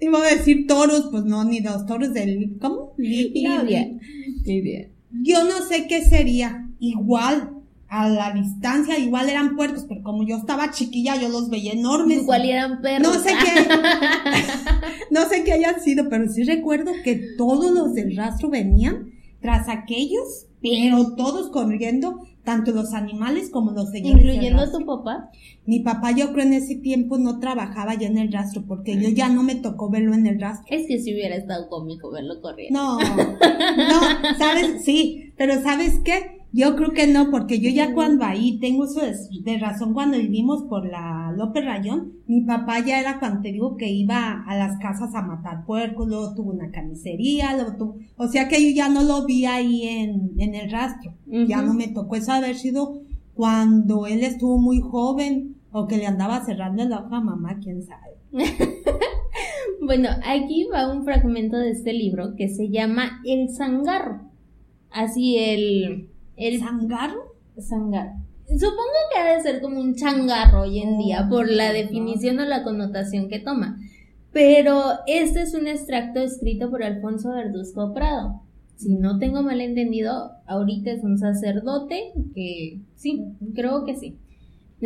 Iba 0.00 0.18
a 0.18 0.34
decir 0.34 0.66
toros, 0.66 1.08
pues 1.10 1.24
no, 1.24 1.44
ni 1.44 1.60
dos 1.60 1.86
toros 1.86 2.12
del, 2.12 2.58
¿cómo? 2.60 2.92
Lidia. 2.96 3.62
Lidia. 3.62 4.90
Yo 5.22 5.44
no 5.44 5.62
sé 5.66 5.86
qué 5.88 6.04
sería. 6.04 6.68
Igual, 6.78 7.50
a 7.88 8.08
la 8.08 8.32
distancia 8.32 8.98
igual 8.98 9.28
eran 9.30 9.56
puercos, 9.56 9.86
pero 9.88 10.02
como 10.02 10.26
yo 10.26 10.36
estaba 10.36 10.70
chiquilla, 10.72 11.16
yo 11.16 11.28
los 11.28 11.48
veía 11.48 11.72
enormes. 11.72 12.22
Igual 12.22 12.44
eran 12.44 12.82
perros. 12.82 13.02
No 13.02 13.14
sé 13.22 13.30
qué, 13.30 13.68
no 15.10 15.28
sé 15.28 15.44
qué 15.44 15.52
hayan 15.52 15.80
sido, 15.80 16.08
pero 16.10 16.28
sí 16.28 16.44
recuerdo 16.44 16.92
que 17.02 17.20
todos 17.38 17.72
los 17.72 17.94
del 17.94 18.16
rastro 18.16 18.50
venían 18.50 19.12
tras 19.40 19.68
aquellos 19.68 20.48
pero 20.64 21.14
todos 21.14 21.50
corriendo, 21.50 22.26
tanto 22.44 22.72
los 22.72 22.92
animales 22.92 23.50
como 23.50 23.72
los 23.72 23.90
señores. 23.90 24.24
¿Incluyendo 24.24 24.62
a 24.62 24.70
tu 24.70 24.84
papá? 24.84 25.30
Mi 25.66 25.80
papá 25.80 26.12
yo 26.12 26.32
creo 26.32 26.44
en 26.44 26.52
ese 26.52 26.76
tiempo 26.76 27.18
no 27.18 27.40
trabajaba 27.40 27.94
ya 27.94 28.06
en 28.06 28.18
el 28.18 28.32
rastro, 28.32 28.64
porque 28.66 29.00
yo 29.00 29.08
ya 29.08 29.28
no 29.28 29.42
me 29.42 29.54
tocó 29.54 29.90
verlo 29.90 30.14
en 30.14 30.26
el 30.26 30.40
rastro. 30.40 30.66
Es 30.70 30.86
que 30.86 30.98
si 30.98 31.12
hubiera 31.12 31.36
estado 31.36 31.68
cómico 31.68 32.10
verlo 32.10 32.40
corriendo. 32.40 32.78
No, 32.78 32.98
no, 33.76 34.36
¿sabes? 34.38 34.84
Sí, 34.84 35.32
pero 35.36 35.62
¿sabes 35.62 36.00
qué? 36.04 36.43
Yo 36.56 36.76
creo 36.76 36.92
que 36.92 37.08
no, 37.08 37.32
porque 37.32 37.58
yo 37.58 37.68
ya 37.68 37.92
cuando 37.94 38.24
ahí 38.24 38.60
tengo 38.60 38.84
eso 38.84 39.00
de, 39.00 39.58
razón, 39.58 39.92
cuando 39.92 40.18
vivimos 40.18 40.62
por 40.62 40.86
la 40.86 41.34
López 41.36 41.64
Rayón, 41.64 42.12
mi 42.28 42.42
papá 42.42 42.78
ya 42.78 43.00
era 43.00 43.18
cuando 43.18 43.40
te 43.40 43.50
digo 43.50 43.76
que 43.76 43.90
iba 43.90 44.44
a 44.46 44.56
las 44.56 44.78
casas 44.78 45.12
a 45.16 45.22
matar 45.22 45.64
puercos, 45.66 46.06
luego 46.06 46.32
tuvo 46.36 46.52
una 46.52 46.70
carnicería, 46.70 47.56
luego 47.56 47.76
tuvo, 47.76 47.96
o 48.16 48.28
sea 48.28 48.46
que 48.46 48.62
yo 48.64 48.72
ya 48.72 48.88
no 48.88 49.02
lo 49.02 49.26
vi 49.26 49.46
ahí 49.46 49.82
en, 49.82 50.30
en 50.38 50.54
el 50.54 50.70
rastro, 50.70 51.12
ya 51.26 51.60
no 51.60 51.74
me 51.74 51.88
tocó 51.88 52.14
eso 52.14 52.30
haber 52.30 52.54
sido 52.54 53.00
cuando 53.34 54.06
él 54.06 54.22
estuvo 54.22 54.56
muy 54.56 54.78
joven 54.80 55.56
o 55.72 55.88
que 55.88 55.96
le 55.96 56.06
andaba 56.06 56.44
cerrando 56.44 56.84
la 56.84 57.00
hoja 57.00 57.16
a 57.16 57.20
mamá, 57.20 57.58
quién 57.60 57.82
sabe. 57.82 58.14
bueno, 59.80 60.08
aquí 60.24 60.68
va 60.72 60.92
un 60.92 61.02
fragmento 61.02 61.56
de 61.56 61.72
este 61.72 61.92
libro 61.92 62.36
que 62.36 62.48
se 62.48 62.68
llama 62.68 63.20
El 63.24 63.48
Zangarro. 63.52 64.20
Así 64.92 65.36
el 65.36 66.13
¿El 66.36 66.60
zangarro? 66.60 67.34
Zangarro. 67.60 68.12
Supongo 68.46 68.92
que 69.12 69.20
ha 69.20 69.36
de 69.36 69.42
ser 69.42 69.60
como 69.60 69.80
un 69.80 69.94
changarro 69.94 70.62
hoy 70.62 70.80
en 70.80 70.98
día 70.98 71.26
por 71.28 71.50
la 71.50 71.72
definición 71.72 72.38
o 72.40 72.44
la 72.44 72.62
connotación 72.62 73.28
que 73.28 73.38
toma. 73.38 73.78
Pero 74.32 74.82
este 75.06 75.42
es 75.42 75.54
un 75.54 75.66
extracto 75.66 76.20
escrito 76.20 76.70
por 76.70 76.82
Alfonso 76.82 77.30
Verduzco 77.30 77.94
Prado. 77.94 78.42
Si 78.76 78.96
no 78.96 79.18
tengo 79.18 79.42
mal 79.42 79.60
entendido, 79.60 80.32
ahorita 80.46 80.90
es 80.90 81.04
un 81.04 81.18
sacerdote 81.18 82.12
que 82.34 82.80
sí, 82.96 83.24
creo 83.54 83.84
que 83.84 83.96
sí. 83.96 84.18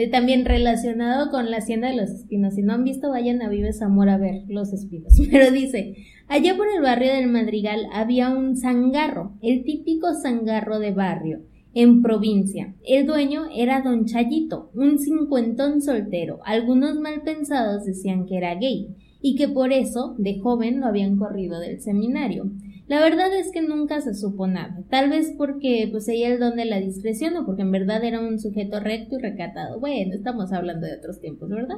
También 0.06 0.44
relacionado 0.44 1.30
con 1.30 1.50
la 1.50 1.56
hacienda 1.56 1.88
de 1.88 1.96
los 1.96 2.11
espinos. 2.11 2.54
Si 2.54 2.62
no 2.62 2.72
han 2.72 2.84
visto, 2.84 3.11
vayan 3.11 3.42
a 3.42 3.48
Vive 3.48 3.72
Zamora 3.72 4.14
a 4.14 4.18
ver 4.18 4.44
los 4.46 4.72
espinos. 4.72 5.12
Pero 5.30 5.50
dice, 5.50 5.96
allá 6.28 6.56
por 6.56 6.68
el 6.68 6.80
barrio 6.80 7.12
del 7.12 7.26
Madrigal 7.26 7.87
había 7.92 8.30
un 8.30 8.56
zangarro, 8.56 9.32
el 9.42 9.64
típico 9.64 10.08
zangarro 10.14 10.78
de 10.78 10.92
barrio, 10.92 11.40
en 11.74 12.02
provincia. 12.02 12.74
El 12.87 13.06
dueño 13.06 13.48
era 13.54 13.82
don 13.82 14.04
Chayito, 14.04 14.70
un 14.74 14.98
cincuentón 14.98 15.82
soltero. 15.82 16.38
Algunos 16.44 17.00
mal 17.00 17.22
pensados 17.22 17.84
decían 17.84 18.26
que 18.26 18.37
era 18.37 18.54
gay 18.54 18.94
y 19.20 19.34
que 19.34 19.48
por 19.48 19.72
eso, 19.72 20.14
de 20.18 20.38
joven, 20.38 20.80
lo 20.80 20.87
habían 20.87 21.16
corrido 21.16 21.58
del 21.58 21.80
seminario. 21.80 22.50
La 22.88 23.01
verdad 23.01 23.35
es 23.37 23.53
que 23.53 23.61
nunca 23.61 24.01
se 24.01 24.14
supo 24.14 24.46
nada, 24.46 24.83
tal 24.88 25.11
vez 25.11 25.35
porque 25.37 25.88
poseía 25.92 26.29
el 26.33 26.40
don 26.40 26.57
de 26.57 26.64
la 26.64 26.81
discreción 26.81 27.37
o 27.37 27.44
porque 27.44 27.61
en 27.61 27.70
verdad 27.70 28.03
era 28.03 28.18
un 28.18 28.38
sujeto 28.38 28.81
recto 28.81 29.16
y 29.16 29.22
recatado. 29.22 29.79
Bueno, 29.79 30.14
estamos 30.14 30.53
hablando 30.53 30.87
de 30.87 30.94
otros 30.94 31.20
tiempos, 31.20 31.51
¿verdad? 31.51 31.77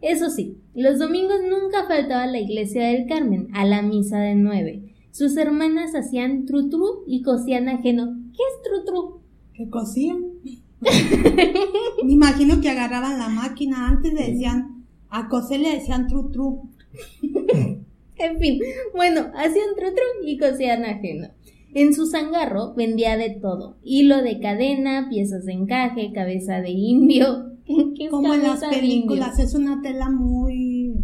Eso 0.00 0.30
sí, 0.30 0.56
los 0.74 0.98
domingos 0.98 1.40
nunca 1.42 1.86
faltaba 1.86 2.26
la 2.26 2.40
iglesia 2.40 2.86
del 2.86 3.06
Carmen, 3.06 3.48
a 3.52 3.66
la 3.66 3.82
misa 3.82 4.18
de 4.18 4.34
nueve. 4.34 4.94
Sus 5.10 5.36
hermanas 5.36 5.94
hacían 5.94 6.46
trutru 6.46 7.04
y 7.06 7.20
cosían 7.22 7.68
ajeno. 7.68 8.16
¿Qué 8.32 8.42
es 8.42 8.62
trutru? 8.62 9.20
¿Qué 9.52 9.68
cosían? 9.68 10.24
Me 12.04 12.12
imagino 12.12 12.60
que 12.60 12.70
agarraban 12.70 13.18
la 13.18 13.28
máquina. 13.28 13.88
Antes 13.88 14.12
le 14.12 14.32
decían, 14.32 14.84
a 15.08 15.28
coser 15.28 15.60
le 15.60 15.74
decían 15.74 16.06
trutru. 16.06 16.70
En 18.18 18.38
fin, 18.38 18.60
bueno, 18.94 19.30
hacían 19.34 19.74
trutru 19.76 20.02
y 20.24 20.38
cosían 20.38 20.84
ajeno. 20.84 21.28
En 21.74 21.92
su 21.92 22.06
zangarro 22.06 22.74
vendía 22.74 23.16
de 23.16 23.30
todo, 23.30 23.76
hilo 23.82 24.22
de 24.22 24.40
cadena, 24.40 25.08
piezas 25.10 25.44
de 25.44 25.52
encaje, 25.52 26.12
cabeza 26.12 26.60
de 26.60 26.70
indio. 26.70 27.52
Como 28.10 28.32
en 28.34 28.42
las 28.44 28.64
películas, 28.64 29.38
es 29.38 29.54
una 29.54 29.82
tela 29.82 30.08
muy... 30.08 30.94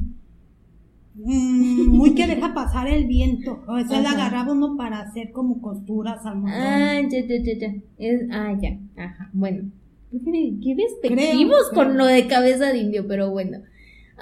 Mm, 1.15 1.89
muy 1.89 2.15
que 2.15 2.27
deja 2.27 2.55
pasar 2.55 2.89
el 2.89 3.07
viento. 3.07 3.63
O 3.69 3.79
sea, 3.81 4.01
la 4.01 4.13
agarraba 4.13 4.53
uno 4.53 4.77
para 4.79 5.01
hacer 5.01 5.31
como 5.31 5.61
costuras 5.61 6.25
al 6.25 6.43
Ah, 6.47 7.03
ya, 7.03 7.21
ya, 7.27 7.37
ya, 7.43 7.53
ya. 7.59 8.09
ah, 8.31 8.59
ya. 8.59 8.79
Ajá, 8.97 9.31
bueno. 9.35 9.71
Qué 10.11 10.75
despectivos 10.75 11.69
con 11.75 11.99
lo 11.99 12.07
de 12.07 12.27
cabeza 12.27 12.73
de 12.73 12.79
indio, 12.79 13.07
pero 13.07 13.31
bueno 13.31 13.59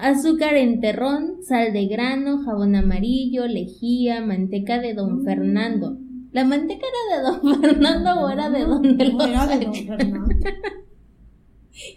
azúcar 0.01 0.57
en 0.57 0.81
terrón, 0.81 1.43
sal 1.43 1.73
de 1.73 1.87
grano, 1.87 2.43
jabón 2.45 2.75
amarillo, 2.75 3.47
lejía, 3.47 4.21
manteca 4.21 4.81
de 4.81 4.95
don 4.95 5.25
Fernando. 5.25 5.99
¿La 6.33 6.45
manteca 6.45 6.87
era 6.87 7.17
de 7.17 7.23
don 7.29 7.61
Fernando 7.61 8.21
o 8.21 8.31
era 8.31 8.51
de 8.51 8.61
don 8.61 8.83
de 8.83 9.11
no, 9.11 9.23
era 9.23 9.47
de 9.47 9.65
don 9.65 9.75
Fernando. 9.75 10.35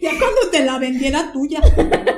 ya 0.02 0.10
cuando 0.20 0.52
te 0.52 0.66
la 0.66 0.80
vendiera 0.80 1.32
tuya. 1.32 1.62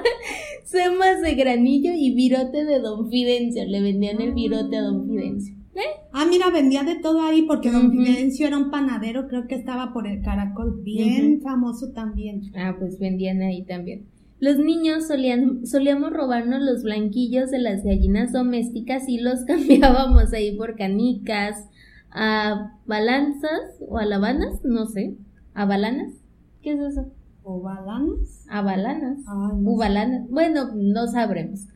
Semas 0.64 1.22
de 1.22 1.36
granillo 1.36 1.92
y 1.94 2.14
virote 2.14 2.66
de 2.66 2.80
don 2.80 3.10
Fidencio. 3.10 3.66
Le 3.66 3.82
vendían 3.82 4.22
el 4.22 4.34
virote 4.34 4.78
a 4.78 4.82
don 4.82 5.08
Fidencio. 5.08 5.56
¿Eh? 5.76 5.82
Ah, 6.14 6.26
mira, 6.30 6.50
vendía 6.50 6.84
de 6.84 6.96
todo 7.00 7.22
ahí 7.22 7.42
porque 7.42 7.70
Don 7.70 7.92
Fidencio 7.92 8.48
era 8.48 8.58
un 8.58 8.72
panadero, 8.72 9.28
creo 9.28 9.46
que 9.46 9.56
estaba 9.56 9.92
por 9.92 10.08
el 10.08 10.22
caracol, 10.22 10.80
bien 10.82 11.42
famoso 11.42 11.92
también. 11.92 12.44
Ah, 12.56 12.78
pues 12.80 12.98
vendían 12.98 13.42
ahí 13.42 13.66
también. 13.66 14.06
Los 14.40 14.58
niños 14.58 15.08
solían, 15.08 15.66
solíamos 15.66 16.12
robarnos 16.12 16.62
los 16.62 16.84
blanquillos 16.84 17.52
de 17.52 17.60
las 17.60 17.84
gallinas 17.84 18.34
domésticas 18.34 19.08
y 19.08 19.20
los 19.20 19.42
cambiábamos 19.48 20.34
ahí 20.34 20.56
por 20.58 20.76
canicas, 20.76 21.70
a 22.12 22.74
balanzas 22.86 23.62
o 23.88 23.98
alabanas, 23.98 24.64
no 24.64 24.88
sé, 24.88 25.16
a 25.54 25.66
balanas. 25.66 26.14
¿Qué 26.62 26.74
es 26.74 26.80
eso? 26.80 27.12
¿O 27.44 27.62
balanas? 27.62 28.46
A 28.50 28.62
balanas. 28.62 29.20
balanas. 29.26 30.30
Bueno, 30.30 30.72
no 30.76 31.08
sabremos. 31.08 31.68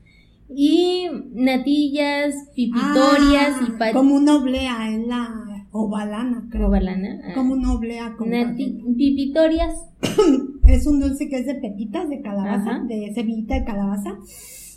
Y 0.49 1.07
natillas, 1.31 2.33
pipitorias 2.55 3.61
y 3.61 3.71
ah, 3.79 3.91
Como 3.93 4.15
una 4.15 4.35
oblea 4.37 4.89
en 4.89 5.07
la 5.07 5.67
ovalana, 5.71 6.47
creo. 6.49 6.69
Ovalana. 6.69 7.21
Ah. 7.23 7.33
Como 7.35 7.53
una 7.53 7.73
oblea. 7.73 8.15
Como 8.17 8.55
pipitorias. 8.97 9.75
es 10.75 10.87
un 10.87 10.99
dulce 10.99 11.29
que 11.29 11.37
es 11.37 11.45
de 11.45 11.55
pepitas 11.55 12.09
de 12.09 12.21
calabaza, 12.21 12.79
de 12.87 13.11
semillita 13.13 13.55
de 13.55 13.65
calabaza. 13.65 14.17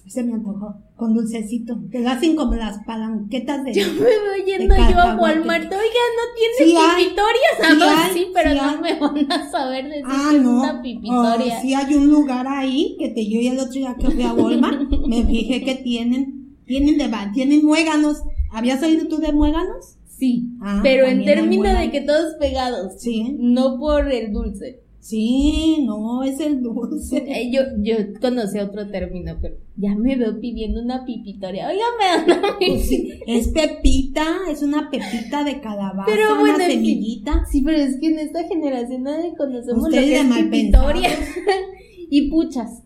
Se 0.07 0.24
me 0.24 0.35
antojó, 0.35 0.74
con 0.96 1.14
dulcecito. 1.14 1.81
Te 1.90 2.07
hacen 2.07 2.35
como 2.35 2.55
las 2.55 2.85
palanquetas 2.85 3.64
de. 3.64 3.72
Yo 3.74 3.87
me 3.92 4.00
voy 4.00 4.44
yendo 4.44 4.74
yo 4.74 4.98
a 4.98 5.16
Walmart. 5.16 5.64
Oiga, 5.64 5.78
no 5.78 6.24
tiene 6.37 6.81
pipitorias. 6.96 7.52
Sí, 7.61 7.78
ah, 7.81 8.11
sí, 8.12 8.26
pero 8.35 8.55
no 8.55 8.81
me 8.81 8.98
van 9.00 9.33
a 9.33 9.50
saber 9.50 9.85
decir 9.88 10.05
ah, 10.07 10.28
que 10.33 10.38
no. 10.40 10.64
es 10.64 10.70
una 10.70 10.83
pipitoria. 10.83 11.61
sí, 11.61 11.74
hay 11.74 11.94
un 11.94 12.09
lugar 12.09 12.46
ahí 12.48 12.96
que 12.98 13.11
te 13.11 13.24
yo 13.24 13.40
y 13.40 13.46
el 13.46 13.61
otro 13.61 13.72
día 13.72 13.96
que 13.98 14.11
fui 14.11 14.22
a 14.22 14.35
Walmart 14.35 14.90
me 15.07 15.24
fijé 15.24 15.64
que 15.64 15.76
tienen, 15.76 16.57
tienen 16.66 16.98
de 16.98 17.09
tienen 17.33 17.64
muéganos. 17.64 18.22
¿Habías 18.50 18.83
oído 18.83 19.07
tú 19.09 19.18
de 19.18 19.33
muéganos? 19.33 19.96
Sí, 20.09 20.50
ah, 20.61 20.81
pero 20.83 21.07
en 21.07 21.24
términos 21.24 21.78
de 21.78 21.90
que 21.90 22.02
todos 22.02 22.35
pegados. 22.38 23.00
Sí. 23.00 23.35
No 23.38 23.78
por 23.78 24.12
el 24.12 24.33
dulce. 24.33 24.82
Sí, 25.02 25.84
no, 25.84 26.22
es 26.22 26.38
el 26.38 26.62
dulce. 26.62 27.26
Yo, 27.52 27.62
yo 27.78 27.96
conocí 28.20 28.60
otro 28.60 28.88
término, 28.88 29.36
pero 29.42 29.56
ya 29.76 29.96
me 29.96 30.14
veo 30.14 30.38
pidiendo 30.38 30.80
una 30.80 31.04
pipitoria. 31.04 31.68
Oiga, 31.68 31.84
me 31.98 32.32
dan 32.32 32.40
pues 32.56 32.88
Es 33.26 33.48
pepita, 33.48 34.24
es 34.48 34.62
una 34.62 34.90
pepita 34.90 35.42
de 35.42 35.60
calabaza, 35.60 36.04
pero 36.06 36.38
bueno, 36.38 36.54
una 36.54 36.66
semillita. 36.66 37.44
Sí, 37.50 37.62
pero 37.62 37.78
es 37.78 37.98
que 37.98 38.10
en 38.10 38.20
esta 38.20 38.44
generación 38.44 39.02
nadie 39.02 39.34
conocemos 39.36 39.82
lo 39.82 39.90
que 39.90 40.20
es 40.20 40.24
pipitoria. 40.24 41.10
y 42.08 42.30
puchas. 42.30 42.84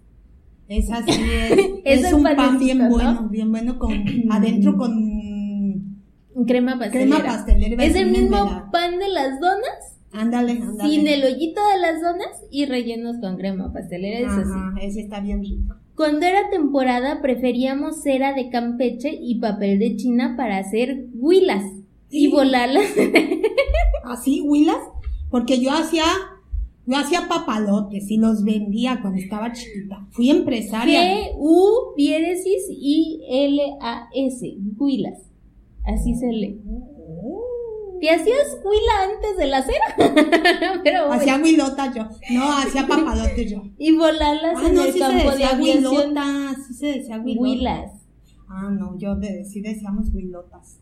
Es 0.68 0.90
así, 0.90 1.11
es, 1.12 1.59
es, 2.05 2.12
un 2.14 2.22
pan 2.22 2.59
bien 2.59 2.88
bueno, 2.88 3.29
bien 3.29 3.50
bueno 3.50 3.79
con 3.79 3.92
adentro 4.31 4.79
con 4.79 6.02
crema 6.46 6.79
pastelera. 6.79 7.16
Crema 7.18 7.31
pastelera. 7.31 7.85
Es 7.85 7.94
el 7.94 8.11
mismo 8.11 8.70
pan 8.72 8.98
de 8.98 9.09
las 9.11 9.38
donas 9.38 9.96
Ándale, 10.16 10.52
ándale. 10.52 10.90
Sin 10.90 11.07
el 11.07 11.24
hoyito 11.24 11.61
de 11.72 11.79
las 11.79 12.00
donas 12.00 12.42
y 12.50 12.64
rellenos 12.64 13.16
con 13.20 13.37
crema 13.37 13.72
pastelera, 13.72 14.20
eso 14.20 14.40
Ajá, 14.40 14.74
ese 14.81 15.00
está 15.00 15.20
bien 15.20 15.42
rico. 15.42 15.74
Cuando 15.94 16.24
era 16.24 16.48
temporada 16.50 17.20
preferíamos 17.20 18.02
cera 18.02 18.33
de 18.33 18.48
Campeche 18.48 19.18
y 19.20 19.40
papel 19.40 19.79
de 19.79 19.96
China 19.96 20.35
para 20.37 20.59
hacer 20.59 21.07
huilas 21.14 21.64
y 22.11 22.31
volarlas. 22.31 22.87
¿Así, 24.05 24.40
huilas? 24.40 24.79
Porque 25.31 25.61
yo 25.61 25.70
hacía 25.72 26.05
yo 26.87 26.96
hacía 26.96 27.26
papalotes 27.29 28.11
y 28.11 28.16
los 28.16 28.44
vendía 28.44 29.00
cuando 29.02 29.20
estaba 29.20 29.52
chiquita. 29.52 30.07
Fui 30.12 30.31
empresaria. 30.31 31.02
G-U, 31.02 31.94
diéresis, 31.96 32.68
I-L-A-S, 32.70 34.57
huilas. 34.79 35.18
Así 35.85 36.14
se 36.14 36.33
lee. 36.33 36.61
¿Te 38.01 38.11
hacías 38.11 38.59
huila 38.65 39.15
antes 39.15 39.37
de 39.37 39.47
la 39.47 39.63
cera? 39.63 40.81
Pero 40.85 41.13
Hacía 41.13 41.41
huilota 41.43 41.93
yo. 41.95 42.05
No, 42.31 42.59
hacía 42.59 42.87
papalotes 42.87 43.51
yo. 43.51 43.63
Y 43.79 43.97
volarlas 43.97 44.57
ah, 44.57 44.69
en 44.69 44.79
el 44.79 44.99
campo 44.99 45.31
de 45.33 45.45
aviación. 45.45 46.15
sí 46.67 46.75
se 46.75 46.87
decía 46.87 47.19
huilotas. 47.19 47.93
Ah, 48.49 48.71
no, 48.71 48.97
yo 48.99 49.17
de, 49.17 49.45
sí 49.45 49.61
decíamos 49.61 50.09
huilotas. 50.13 50.79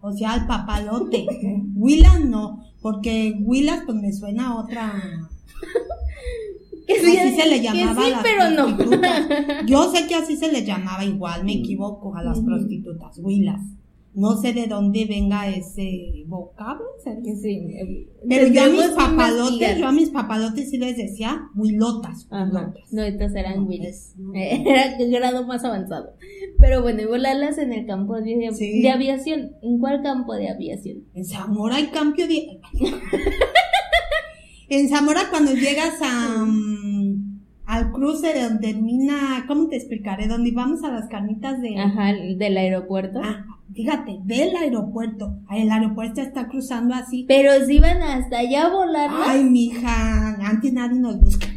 o 0.00 0.12
sea, 0.12 0.32
al 0.32 0.46
papalote. 0.46 1.26
Huilas 1.76 2.20
no, 2.20 2.62
porque 2.80 3.34
Huilas 3.40 3.82
pues 3.84 3.98
me 3.98 4.12
suena 4.12 4.48
a 4.48 4.60
otra... 4.60 4.92
Que 6.86 6.94
así 6.94 7.12
sí, 7.12 7.40
se 7.40 7.48
le 7.48 7.60
que 7.60 7.62
llamaba 7.62 8.02
sí, 8.02 8.08
a 8.08 8.10
las 8.10 8.22
pero 8.22 8.50
no. 8.50 8.76
prostitutas. 8.76 9.26
Yo 9.66 9.90
sé 9.92 10.06
que 10.08 10.14
así 10.16 10.36
se 10.36 10.50
le 10.50 10.64
llamaba 10.64 11.04
igual, 11.04 11.44
me 11.44 11.54
equivoco, 11.54 12.16
a 12.16 12.22
las 12.22 12.40
prostitutas, 12.40 13.18
Huilas. 13.18 13.60
No 14.14 14.36
sé 14.36 14.52
de 14.52 14.66
dónde 14.66 15.06
venga 15.06 15.48
ese 15.48 16.24
vocablo. 16.26 16.84
eh, 17.06 18.08
Pero 18.28 18.46
yo 18.48 18.62
a 18.62 18.66
mis 18.66 18.80
investigar. 19.54 19.78
yo 19.78 19.86
a 19.86 19.92
mis 19.92 20.10
papalotes 20.10 20.68
sí 20.70 20.76
les 20.78 20.96
decía 20.98 21.48
huilotas. 21.56 22.28
No, 22.90 23.02
estos 23.02 23.34
eran 23.34 23.60
No, 23.60 23.66
Willis. 23.66 23.88
es- 23.88 24.14
no. 24.18 24.32
Era 24.34 24.96
el 24.98 25.10
grado 25.10 25.46
más 25.46 25.64
avanzado. 25.64 26.10
Pero 26.58 26.82
bueno, 26.82 27.00
y 27.00 27.06
volarlas 27.06 27.56
en 27.56 27.72
el 27.72 27.86
campo 27.86 28.20
de, 28.20 28.50
Sí. 28.52 28.82
de 28.82 28.90
aviación. 28.90 29.52
¿En 29.62 29.78
cuál 29.78 30.02
campo 30.02 30.34
de 30.34 30.50
aviación? 30.50 31.04
En 31.14 31.24
Zamora 31.24 31.76
hay 31.76 31.86
cambio 31.86 32.28
de... 32.28 32.60
en 34.68 34.88
Zamora 34.88 35.22
cuando 35.30 35.52
llegas 35.54 35.94
a, 36.02 36.44
al 37.66 37.92
cruce 37.92 38.34
de 38.34 38.42
donde 38.42 38.72
termina, 38.72 39.44
¿cómo 39.46 39.68
te 39.68 39.76
explicaré? 39.76 40.26
Donde 40.26 40.50
vamos 40.52 40.82
a 40.84 40.90
las 40.90 41.08
carnitas 41.08 41.60
de... 41.60 41.78
Ajá, 41.78 42.10
el 42.10 42.38
del 42.38 42.56
aeropuerto. 42.56 43.20
Ah, 43.22 43.44
fíjate, 43.72 44.18
del 44.24 44.54
aeropuerto. 44.56 45.38
El 45.50 45.70
aeropuerto 45.70 46.20
está 46.20 46.48
cruzando 46.48 46.94
así. 46.94 47.24
Pero 47.28 47.52
si 47.64 47.76
iban 47.76 48.02
hasta 48.02 48.38
allá 48.38 48.66
a 48.66 48.70
volarlas. 48.70 49.28
Ay, 49.28 49.44
mija, 49.44 50.34
antes 50.46 50.72
nadie 50.72 51.00
nos 51.00 51.20
busca. 51.20 51.46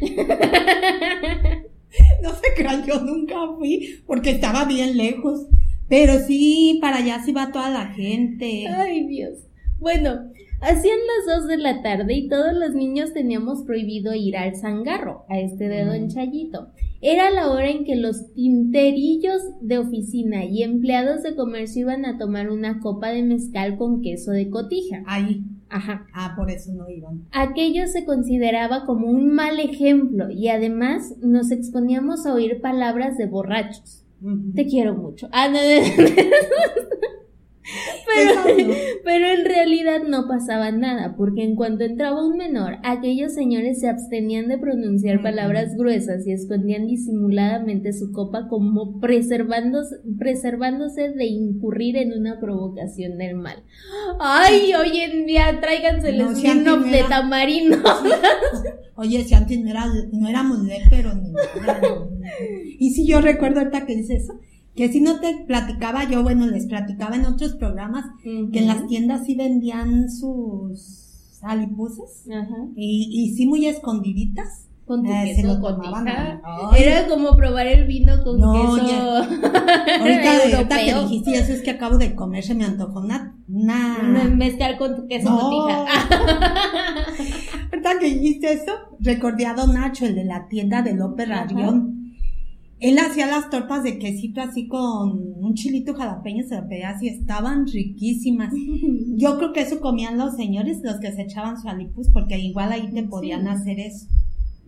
No 2.22 2.30
se 2.34 2.54
crean, 2.54 2.84
yo 2.84 3.00
nunca 3.00 3.36
fui 3.56 4.02
porque 4.06 4.30
estaba 4.30 4.64
bien 4.64 4.98
lejos. 4.98 5.46
Pero 5.88 6.18
sí, 6.26 6.78
para 6.80 6.98
allá 6.98 7.22
sí 7.24 7.32
va 7.32 7.52
toda 7.52 7.70
la 7.70 7.86
gente. 7.86 8.66
Ay, 8.68 9.06
Dios. 9.06 9.38
Bueno, 9.78 10.30
hacían 10.60 10.98
las 11.26 11.36
dos 11.38 11.48
de 11.48 11.56
la 11.58 11.82
tarde 11.82 12.14
y 12.14 12.28
todos 12.28 12.52
los 12.54 12.74
niños 12.74 13.12
teníamos 13.12 13.62
prohibido 13.62 14.14
ir 14.14 14.36
al 14.36 14.56
zangarro, 14.56 15.24
a 15.28 15.38
este 15.38 15.68
de 15.68 15.84
Don 15.84 16.04
Mm. 16.04 16.08
Chayito. 16.08 16.68
Era 17.00 17.30
la 17.30 17.50
hora 17.50 17.68
en 17.70 17.84
que 17.84 17.94
los 17.96 18.32
tinterillos 18.32 19.42
de 19.60 19.78
oficina 19.78 20.44
y 20.44 20.62
empleados 20.62 21.22
de 21.22 21.36
comercio 21.36 21.82
iban 21.82 22.04
a 22.04 22.18
tomar 22.18 22.50
una 22.50 22.80
copa 22.80 23.10
de 23.10 23.22
mezcal 23.22 23.76
con 23.76 24.00
queso 24.02 24.30
de 24.32 24.48
cotija. 24.50 25.02
Ahí. 25.06 25.42
Ajá. 25.68 26.06
Ah, 26.14 26.34
por 26.36 26.50
eso 26.50 26.72
no 26.72 26.88
iban. 26.88 27.26
Aquello 27.32 27.86
se 27.86 28.04
consideraba 28.04 28.86
como 28.86 29.08
un 29.08 29.34
mal 29.34 29.58
ejemplo 29.60 30.30
y 30.30 30.48
además 30.48 31.14
nos 31.20 31.50
exponíamos 31.50 32.24
a 32.24 32.34
oír 32.34 32.60
palabras 32.60 33.16
de 33.18 33.26
borrachos. 33.26 34.04
Te 34.54 34.64
quiero 34.66 34.94
mucho. 34.94 35.28
Ah, 35.32 35.48
no, 35.48 35.58
no, 35.58 36.04
no. 36.04 36.08
Pero, 38.06 38.74
pero 39.04 39.26
en 39.26 39.44
realidad 39.44 40.02
no 40.06 40.28
pasaba 40.28 40.70
nada, 40.70 41.16
porque 41.16 41.42
en 41.42 41.56
cuanto 41.56 41.84
entraba 41.84 42.24
un 42.24 42.36
menor, 42.36 42.78
aquellos 42.84 43.34
señores 43.34 43.80
se 43.80 43.88
abstenían 43.88 44.48
de 44.48 44.58
pronunciar 44.58 45.22
palabras 45.22 45.76
gruesas 45.76 46.26
y 46.26 46.32
escondían 46.32 46.86
disimuladamente 46.86 47.92
su 47.92 48.12
copa 48.12 48.48
como 48.48 49.00
preservándose, 49.00 49.96
preservándose 50.18 51.10
de 51.10 51.26
incurrir 51.26 51.96
en 51.96 52.12
una 52.12 52.38
provocación 52.40 53.18
del 53.18 53.34
mal. 53.34 53.62
Ay, 54.20 54.72
hoy 54.74 55.00
en 55.00 55.26
día 55.26 55.58
tráiganse 55.60 56.10
el 56.10 56.18
No, 56.18 56.34
si 56.34 56.46
de 56.46 57.04
tamarindo. 57.08 57.78
Oye, 58.96 59.24
si 59.24 59.34
antes 59.34 59.60
no, 59.60 59.70
era, 59.70 59.86
no 60.12 60.28
éramos 60.28 60.62
léperos 60.64 61.16
ni 61.16 61.32
nada. 61.32 61.80
Y 62.78 62.90
si 62.90 63.06
yo 63.06 63.20
recuerdo 63.20 63.60
ahorita 63.60 63.86
que 63.86 63.96
dice 63.96 64.16
eso, 64.16 64.38
que 64.76 64.88
si 64.90 65.00
no 65.00 65.18
te 65.20 65.44
platicaba 65.46 66.04
yo, 66.04 66.22
bueno, 66.22 66.46
les 66.46 66.66
platicaba 66.66 67.16
en 67.16 67.24
otros 67.26 67.54
programas, 67.54 68.04
que 68.22 68.58
en 68.58 68.66
las 68.66 68.86
tiendas 68.86 69.24
sí 69.26 69.34
vendían 69.34 70.10
sus 70.10 71.38
alipuses 71.42 72.26
Ajá. 72.30 72.56
y, 72.76 73.08
y 73.12 73.34
sí 73.34 73.46
muy 73.46 73.66
escondiditas. 73.66 74.62
Con 74.84 75.02
tu 75.02 75.10
Eh, 75.10 75.34
se 75.34 75.42
queso 75.42 75.54
lo 75.54 75.60
con 75.60 75.82
tomaban. 75.82 76.06
Era 76.78 77.08
como 77.08 77.32
probar 77.34 77.66
el 77.66 77.88
vino 77.88 78.22
con 78.22 78.38
No, 78.38 78.52
queso 78.52 78.86
ya. 78.86 79.18
Ahorita, 80.00 80.56
ahorita 80.56 80.78
que 80.78 80.94
dijiste 81.02 81.30
eso 81.38 81.52
es 81.54 81.62
que 81.62 81.70
acabo 81.72 81.98
de 81.98 82.14
comer, 82.14 82.44
se 82.44 82.54
me 82.54 82.64
antojó 82.66 83.00
una... 83.00 83.36
una... 83.48 83.98
Me- 84.04 84.28
Mezclar 84.36 84.78
con 84.78 84.94
tu 84.94 85.08
queso 85.08 85.28
No. 85.28 85.40
cotija. 85.40 85.86
Ahorita 87.72 87.98
que 87.98 88.06
dijiste 88.06 88.52
eso, 88.52 88.72
recordé 89.00 89.46
a 89.46 89.54
Don 89.54 89.74
Nacho, 89.74 90.06
el 90.06 90.14
de 90.14 90.24
la 90.24 90.46
tienda 90.48 90.82
de 90.82 90.94
López. 90.94 91.28
Rarión. 91.28 92.05
Él 92.78 92.98
hacía 92.98 93.26
las 93.26 93.48
tortas 93.48 93.82
de 93.84 93.98
quesito 93.98 94.40
así 94.42 94.68
con 94.68 95.18
un 95.42 95.54
chilito 95.54 95.94
jalapeño, 95.94 96.44
se 96.46 96.56
lo 96.60 96.68
pedía 96.68 96.90
así, 96.90 97.08
estaban 97.08 97.66
riquísimas. 97.66 98.52
Yo 99.16 99.38
creo 99.38 99.52
que 99.52 99.62
eso 99.62 99.80
comían 99.80 100.18
los 100.18 100.36
señores, 100.36 100.80
los 100.82 101.00
que 101.00 101.12
se 101.12 101.22
echaban 101.22 101.60
su 101.60 101.68
alipus, 101.68 102.10
porque 102.12 102.38
igual 102.38 102.72
ahí 102.72 102.90
te 102.92 103.02
podían 103.04 103.42
Sí. 103.42 103.48
hacer 103.48 103.80
eso. 103.80 104.06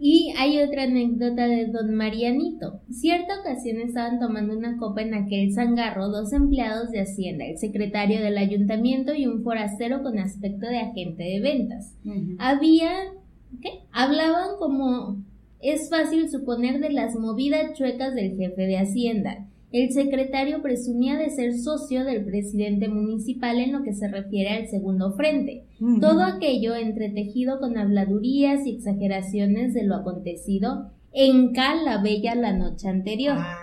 Y 0.00 0.32
hay 0.38 0.62
otra 0.62 0.84
anécdota 0.84 1.48
de 1.48 1.66
don 1.66 1.92
Marianito. 1.96 2.80
Cierta 2.88 3.40
ocasión 3.40 3.78
estaban 3.78 4.20
tomando 4.20 4.56
una 4.56 4.76
copa 4.78 5.02
en 5.02 5.12
aquel 5.12 5.52
zangarro 5.52 6.08
dos 6.08 6.32
empleados 6.32 6.92
de 6.92 7.00
Hacienda, 7.00 7.44
el 7.46 7.58
secretario 7.58 8.20
del 8.20 8.38
ayuntamiento 8.38 9.12
y 9.12 9.26
un 9.26 9.42
forastero 9.42 10.02
con 10.04 10.18
aspecto 10.20 10.66
de 10.68 10.78
agente 10.78 11.24
de 11.24 11.40
ventas. 11.40 11.94
Había, 12.38 12.90
¿qué? 13.60 13.70
Hablaban 13.92 14.50
como 14.60 15.16
es 15.60 15.90
fácil 15.90 16.28
suponer 16.30 16.80
de 16.80 16.90
las 16.90 17.16
movidas 17.16 17.72
chuecas 17.74 18.14
del 18.14 18.36
jefe 18.36 18.62
de 18.62 18.78
Hacienda. 18.78 19.46
El 19.70 19.92
secretario 19.92 20.62
presumía 20.62 21.18
de 21.18 21.28
ser 21.28 21.58
socio 21.58 22.04
del 22.04 22.24
presidente 22.24 22.88
municipal 22.88 23.58
en 23.58 23.72
lo 23.72 23.82
que 23.82 23.92
se 23.92 24.08
refiere 24.08 24.50
al 24.50 24.68
segundo 24.68 25.12
frente. 25.12 25.64
Todo 26.00 26.22
aquello 26.22 26.74
entretejido 26.74 27.60
con 27.60 27.76
habladurías 27.76 28.66
y 28.66 28.76
exageraciones 28.76 29.74
de 29.74 29.84
lo 29.84 29.96
acontecido 29.96 30.90
en 31.12 31.52
Cal 31.52 31.84
la 31.84 32.00
Bella 32.00 32.34
la 32.34 32.52
noche 32.52 32.88
anterior. 32.88 33.36
Ah, 33.38 33.58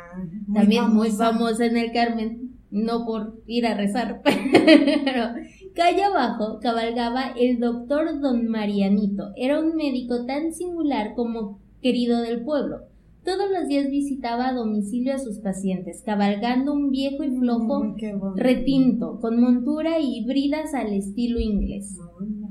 muy 0.47 0.55
También 0.55 0.93
muy 0.93 1.10
famosa. 1.10 1.31
famosa 1.31 1.65
en 1.65 1.77
el 1.77 1.91
Carmen, 1.91 2.51
no 2.69 3.05
por 3.05 3.41
ir 3.47 3.65
a 3.65 3.75
rezar, 3.75 4.21
pero 4.23 5.29
calle 5.73 6.03
abajo 6.03 6.60
cabalgaba 6.62 7.34
el 7.39 7.60
doctor 7.60 8.19
don 8.19 8.47
Marianito. 8.47 9.31
Era 9.36 9.60
un 9.60 9.75
médico 9.75 10.25
tan 10.25 10.53
singular 10.53 11.15
como 11.15 11.60
querido 11.82 12.22
del 12.22 12.42
pueblo. 12.44 12.82
Todos 13.24 13.50
los 13.52 13.68
días 13.68 13.90
visitaba 13.90 14.50
a 14.50 14.54
domicilio 14.54 15.16
a 15.16 15.20
sus 15.20 15.40
pacientes, 15.40 16.04
cabalgando 16.06 16.74
un 16.74 16.92
viejo 16.92 17.24
y 17.24 17.36
flojo 17.38 17.84
Mm, 17.84 18.36
retinto, 18.38 19.20
con 19.20 19.42
montura 19.42 20.00
y 20.00 20.24
bridas 20.26 20.74
al 20.76 20.94
estilo 20.94 21.40
inglés. 21.40 21.98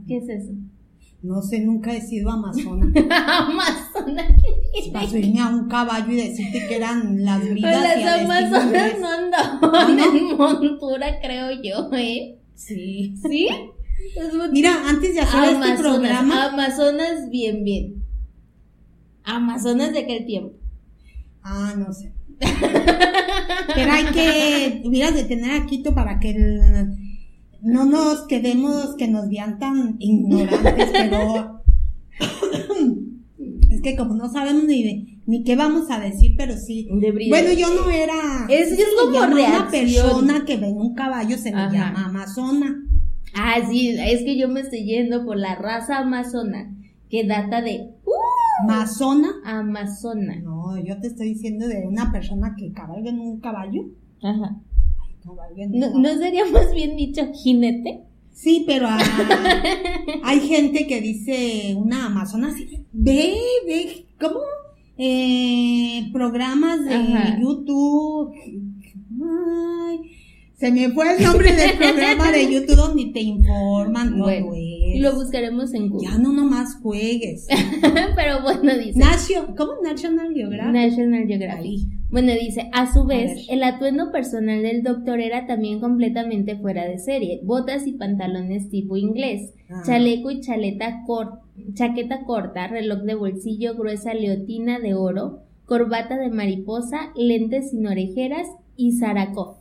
¿Qué 0.09 0.17
es 0.17 0.29
eso? 0.29 0.53
No 1.23 1.41
sé, 1.41 1.61
nunca 1.61 1.95
he 1.95 2.01
sido 2.03 2.31
amazona. 2.31 2.87
Amazona, 3.11 4.27
¿qué 4.75 4.91
Para 4.93 5.07
tiene? 5.07 5.25
subirme 5.25 5.41
a 5.41 5.49
un 5.49 5.69
caballo 5.69 6.13
y 6.13 6.17
decirte 6.17 6.67
que 6.69 6.77
eran 6.77 7.25
las 7.25 7.39
Pues 7.41 7.53
bridas 7.53 7.97
y 7.97 8.05
las 8.05 8.21
amazonas 8.25 8.93
no 9.01 9.09
andaban 9.09 9.97
¿No? 9.97 10.05
en 10.05 10.37
montura, 10.37 11.07
creo 11.23 11.51
yo, 11.63 11.89
¿eh? 11.97 12.39
Sí. 12.55 13.15
¿Sí? 13.27 13.49
Mira, 14.53 14.73
antes 14.87 15.15
de 15.15 15.21
hacer 15.21 15.45
este 15.45 15.57
Amazonas, 15.57 15.81
programa, 15.81 16.45
Amazonas, 16.53 17.31
bien, 17.31 17.65
bien. 17.65 18.04
Amazonas 19.25 19.93
de 19.93 20.01
aquel 20.01 20.27
tiempo. 20.27 20.55
ah, 21.43 21.75
no 21.77 21.93
sé. 21.93 22.13
Pero 23.75 23.93
hay 23.93 24.05
que, 24.07 24.83
hubieras 24.85 25.15
de 25.15 25.25
tener 25.25 25.51
a 25.61 25.67
Quito 25.67 25.95
para 25.95 26.19
que 26.21 26.31
el- 26.31 26.61
no 27.63 27.87
nos 27.87 28.27
quedemos, 28.27 28.95
que 28.97 29.09
nos 29.09 29.29
vean 29.31 29.59
tan 29.59 29.97
ignorantes, 29.99 30.91
pero 30.93 31.63
es 33.71 33.81
que 33.83 33.97
como 33.97 34.15
no 34.15 34.31
sabemos 34.31 34.65
ni 34.65 34.83
de, 34.83 35.07
ni 35.27 35.45
qué 35.45 35.57
vamos 35.57 35.91
a 35.91 35.99
decir, 35.99 36.35
pero 36.37 36.55
sí. 36.57 36.89
Bueno, 36.91 37.53
yo 37.53 37.73
no 37.75 37.91
era. 37.91 38.47
Es- 38.49 38.77
¿sí 38.77 38.83
es 38.83 38.89
como 39.01 39.17
Una 39.17 39.69
persona 39.71 40.45
que 40.45 40.57
ve 40.59 40.67
un 40.69 40.95
caballo 40.95 41.39
se 41.39 41.51
Ajá. 41.51 41.73
llama 41.73 42.05
amazona. 42.07 42.83
Ah, 43.35 43.57
sí, 43.69 43.97
es 43.99 44.21
que 44.23 44.39
yo 44.39 44.49
me 44.49 44.61
estoy 44.61 44.85
yendo 44.85 45.25
por 45.25 45.37
la 45.39 45.55
raza 45.57 45.99
amazona, 45.99 46.71
que 47.11 47.25
data 47.27 47.63
de. 47.63 47.89
Amazona. 48.63 49.29
Amazona. 49.45 50.37
No, 50.37 50.77
yo 50.79 51.01
te 51.01 51.09
estoy 51.09 51.29
diciendo 51.35 51.67
de 51.67 51.87
una 51.87 52.13
persona 52.13 52.55
que 52.57 52.73
cabalga 52.73 53.11
en 53.11 53.21
un 53.21 53.41
caballo. 53.41 53.83
Ajá. 54.23 54.57
Cabalga 55.23 55.65
en 55.65 55.75
un 55.75 55.81
¿No, 55.81 55.87
caballo. 55.89 56.03
¿No 56.15 56.19
sería 56.19 56.45
más 56.47 56.73
bien 56.75 56.97
dicho 56.97 57.23
jinete? 57.33 58.05
Sí, 58.33 58.65
pero 58.67 58.87
ah, 58.89 58.99
hay 60.25 60.41
gente 60.41 60.87
que 60.87 61.01
dice 61.01 61.75
una 61.77 62.07
amazona 62.07 62.49
así. 62.49 62.85
Ve, 62.93 63.35
ve, 63.67 64.07
¿cómo? 64.21 64.41
Eh, 64.99 66.09
programas 66.13 66.85
de 66.85 66.95
Ajá. 66.95 67.39
YouTube. 67.41 68.33
Ay, 69.23 70.01
Se 70.65 70.73
me 70.73 70.89
fue 70.93 71.15
el 71.15 71.23
nombre 71.23 71.53
del 71.53 71.73
programa 71.79 72.33
de 72.33 72.51
YouTube 72.51 72.77
donde 72.77 73.05
te 73.13 73.21
informan 73.21 74.13
todo 74.13 74.23
Bueno, 74.23 74.53
eso. 74.55 75.03
Lo 75.03 75.15
buscaremos 75.15 75.75
en 75.75 75.91
Google. 75.91 76.09
Ya 76.11 76.17
no 76.17 76.33
nomás 76.33 76.77
juegues. 76.81 77.47
Pero 78.17 78.41
bueno, 78.43 78.73
dice. 78.79 78.99
Nacio, 78.99 79.55
¿Cómo? 79.59 79.73
National 79.83 80.33
Geographic. 80.33 80.73
National 80.73 81.27
Geographic. 81.27 81.81
Bueno, 82.11 82.33
dice, 82.41 82.71
a 82.73 82.91
su 82.91 83.05
vez, 83.05 83.47
el 83.51 83.63
atuendo 83.63 84.11
personal 84.11 84.63
del 84.63 84.83
doctor 84.83 85.21
era 85.21 85.47
también 85.47 85.81
completamente 85.81 86.57
fuera 86.57 86.87
de 86.89 86.97
serie. 86.99 87.41
Botas 87.45 87.87
y 87.87 87.93
pantalones 87.93 88.71
tipo 88.71 88.97
inglés, 88.97 89.53
Ah. 89.69 89.83
chaleco 89.85 90.31
y 90.31 90.41
chaleta 90.41 91.03
cor- 91.07 91.41
chaqueta 91.75 92.25
corta, 92.25 92.69
reloj 92.69 93.01
de 93.03 93.15
bolsillo, 93.17 93.75
gruesa 93.75 94.15
leotina 94.15 94.79
de 94.79 94.95
oro, 94.95 95.41
corbata 95.67 96.17
de 96.17 96.31
mariposa, 96.31 97.13
lentes 97.17 97.71
sin 97.71 97.87
orejeras 97.87 98.47
y 98.77 98.93
zaracof. 98.93 99.59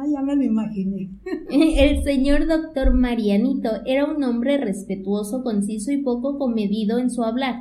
Ay, 0.00 0.12
ya 0.12 0.22
me 0.22 0.36
lo 0.36 0.42
imaginé. 0.42 1.10
El 1.50 2.02
señor 2.02 2.46
doctor 2.46 2.94
Marianito 2.94 3.70
era 3.84 4.04
un 4.06 4.22
hombre 4.24 4.56
respetuoso, 4.58 5.42
conciso 5.42 5.92
y 5.92 5.98
poco 6.02 6.38
comedido 6.38 6.98
en 6.98 7.10
su 7.10 7.22
hablar, 7.24 7.56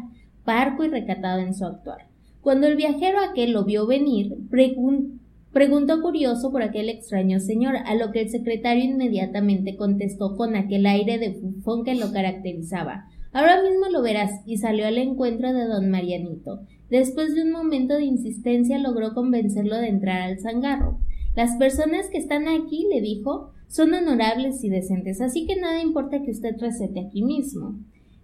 parco 0.46 0.84
y 0.84 0.90
recatado 0.90 1.40
en 1.42 1.54
su 1.54 1.66
actuar. 1.66 2.08
Cuando 2.42 2.68
el 2.68 2.76
viajero 2.76 3.20
aquel 3.20 3.52
lo 3.52 3.66
vio 3.66 3.86
venir, 3.86 4.36
pregun- 4.50 5.20
preguntó 5.52 6.02
curioso 6.02 6.52
por 6.52 6.64
aquel 6.64 6.90
extraño 6.90 7.40
señor, 7.40 7.76
a 7.86 7.96
lo 7.96 8.12
que 8.12 8.22
el 8.22 8.30
secretario 8.30 8.84
inmediatamente 8.86 9.76
contestó 9.76 10.36
con 10.38 10.56
aquel 10.56 10.86
aire 10.86 11.18
de 11.20 11.30
bufón 11.30 11.84
que 11.84 11.96
lo 11.96 12.12
caracterizaba. 12.12 13.06
Ahora 13.34 13.62
mismo 13.62 13.88
lo 13.92 14.02
verás, 14.02 14.32
y 14.46 14.58
salió 14.58 14.88
al 14.88 14.98
encuentro 14.98 15.54
de 15.54 15.66
don 15.66 15.90
Marianito. 15.90 16.62
Después 16.90 17.36
de 17.36 17.44
un 17.44 17.52
momento 17.52 17.96
de 17.96 18.06
insistencia 18.06 18.78
logró 18.78 19.14
convencerlo 19.14 19.78
de 19.78 19.88
entrar 19.88 20.22
al 20.22 20.40
zangarro. 20.40 21.00
Las 21.36 21.56
personas 21.58 22.10
que 22.10 22.18
están 22.18 22.48
aquí, 22.48 22.88
le 22.94 23.02
dijo, 23.02 23.52
son 23.68 23.94
honorables 23.94 24.64
y 24.64 24.70
decentes, 24.70 25.22
así 25.22 25.46
que 25.46 25.56
nada 25.56 25.82
importa 25.82 26.22
que 26.22 26.32
usted 26.32 26.58
recete 26.60 27.00
aquí 27.00 27.24
mismo. 27.24 27.80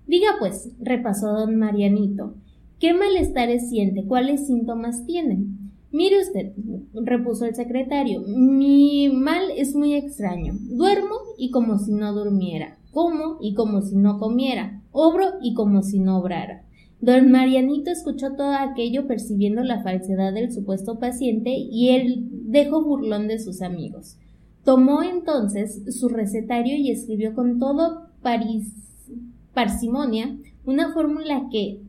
Diga 0.06 0.36
pues, 0.40 0.72
repasó 0.80 1.32
don 1.32 1.56
Marianito, 1.56 2.36
¿qué 2.80 2.94
malestares 2.94 3.70
siente? 3.70 4.06
¿Cuáles 4.06 4.48
síntomas 4.48 5.06
tiene? 5.06 5.46
Mire 5.92 6.20
usted, 6.20 6.52
repuso 6.94 7.46
el 7.46 7.56
secretario, 7.56 8.22
mi 8.28 9.10
mal 9.10 9.52
es 9.56 9.74
muy 9.74 9.94
extraño. 9.94 10.54
Duermo 10.60 11.16
y 11.38 11.50
como 11.50 11.80
si 11.80 11.94
no 11.94 12.14
durmiera. 12.14 12.78
Como 12.92 13.38
y 13.42 13.54
como 13.54 13.82
si 13.82 13.96
no 13.96 14.20
comiera. 14.20 14.82
Obro 14.92 15.26
y 15.42 15.54
como 15.54 15.82
si 15.82 16.00
no 16.00 16.18
obrara. 16.18 16.66
Don 17.00 17.32
Marianito 17.32 17.92
escuchó 17.92 18.34
todo 18.36 18.54
aquello 18.54 19.08
percibiendo 19.08 19.64
la 19.64 19.84
falsedad 19.84 20.34
del 20.34 20.52
supuesto 20.52 21.00
paciente 21.00 21.52
y 21.52 21.90
el 21.90 22.37
dejo 22.48 22.84
burlón 22.84 23.28
de 23.28 23.40
sus 23.40 23.62
amigos. 23.62 24.18
Tomó 24.64 25.04
entonces 25.04 25.82
su 25.98 26.10
recetario 26.10 26.76
y 26.76 26.92
escribió 26.92 27.36
con 27.36 27.60
todo 27.60 28.08
parsimonia 29.54 30.36
una 30.66 30.94
fórmula 30.94 31.48
que... 31.52 31.82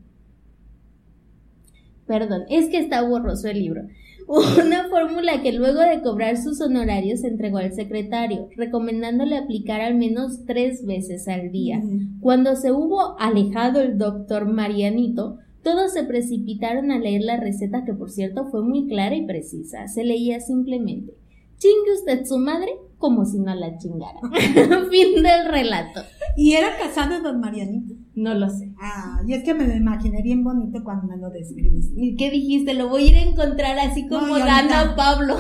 Perdón, 2.07 2.43
es 2.49 2.69
que 2.69 2.79
está 2.79 3.03
borroso 3.03 3.49
el 3.49 3.59
libro. 3.61 3.83
Una 4.29 4.89
fórmula 4.89 5.43
que 5.43 5.53
luego 5.53 5.81
de 5.81 6.03
cobrar 6.03 6.37
sus 6.37 6.61
honorarios 6.61 7.25
entregó 7.25 7.59
al 7.59 7.73
secretario, 7.73 8.49
recomendándole 8.57 9.39
aplicar 9.39 9.81
al 9.81 9.95
menos 9.95 10.45
tres 10.45 10.85
veces 10.85 11.29
al 11.29 11.51
día. 11.51 11.83
Cuando 12.21 12.55
se 12.55 12.71
hubo 12.71 13.19
alejado 13.19 13.81
el 13.81 13.97
doctor 13.97 14.47
Marianito, 14.47 15.39
todos 15.63 15.93
se 15.93 16.05
precipitaron 16.05 16.91
a 16.91 16.99
leer 16.99 17.23
la 17.23 17.37
receta 17.37 17.85
que 17.85 17.95
por 17.95 18.11
cierto 18.11 18.47
fue 18.51 18.63
muy 18.63 18.87
clara 18.87 19.15
y 19.17 19.27
precisa. 19.27 19.89
Se 19.89 20.05
leía 20.05 20.41
simplemente 20.41 21.15
Chingue 21.59 21.93
usted 21.93 22.25
su 22.25 22.39
madre 22.39 22.73
como 22.99 23.25
si 23.25 23.39
no 23.39 23.55
la 23.55 23.77
chingara. 23.79 24.21
fin 24.91 25.23
del 25.23 25.49
relato. 25.49 26.03
¿Y 26.37 26.55
era 26.55 26.77
casado 26.79 27.21
don 27.21 27.41
Marianito? 27.41 27.95
No 28.19 28.35
lo 28.35 28.49
sé. 28.51 28.73
Ah, 28.81 29.21
y 29.27 29.33
es 29.35 29.45
que 29.45 29.55
me 29.55 29.67
lo 29.67 29.75
imaginé 29.77 30.23
bien 30.23 30.43
bonito 30.43 30.83
cuando 30.83 31.07
me 31.07 31.17
lo 31.17 31.31
describiste. 31.31 31.95
¿Y 31.97 32.17
qué 32.17 32.31
dijiste? 32.31 32.75
Lo 32.75 32.89
voy 32.89 33.05
a 33.05 33.11
ir 33.11 33.17
a 33.17 33.23
encontrar 33.23 33.79
así 33.79 34.09
como 34.09 34.27
No, 34.27 34.39
Dana 34.39 34.95
Pablo. 34.97 35.37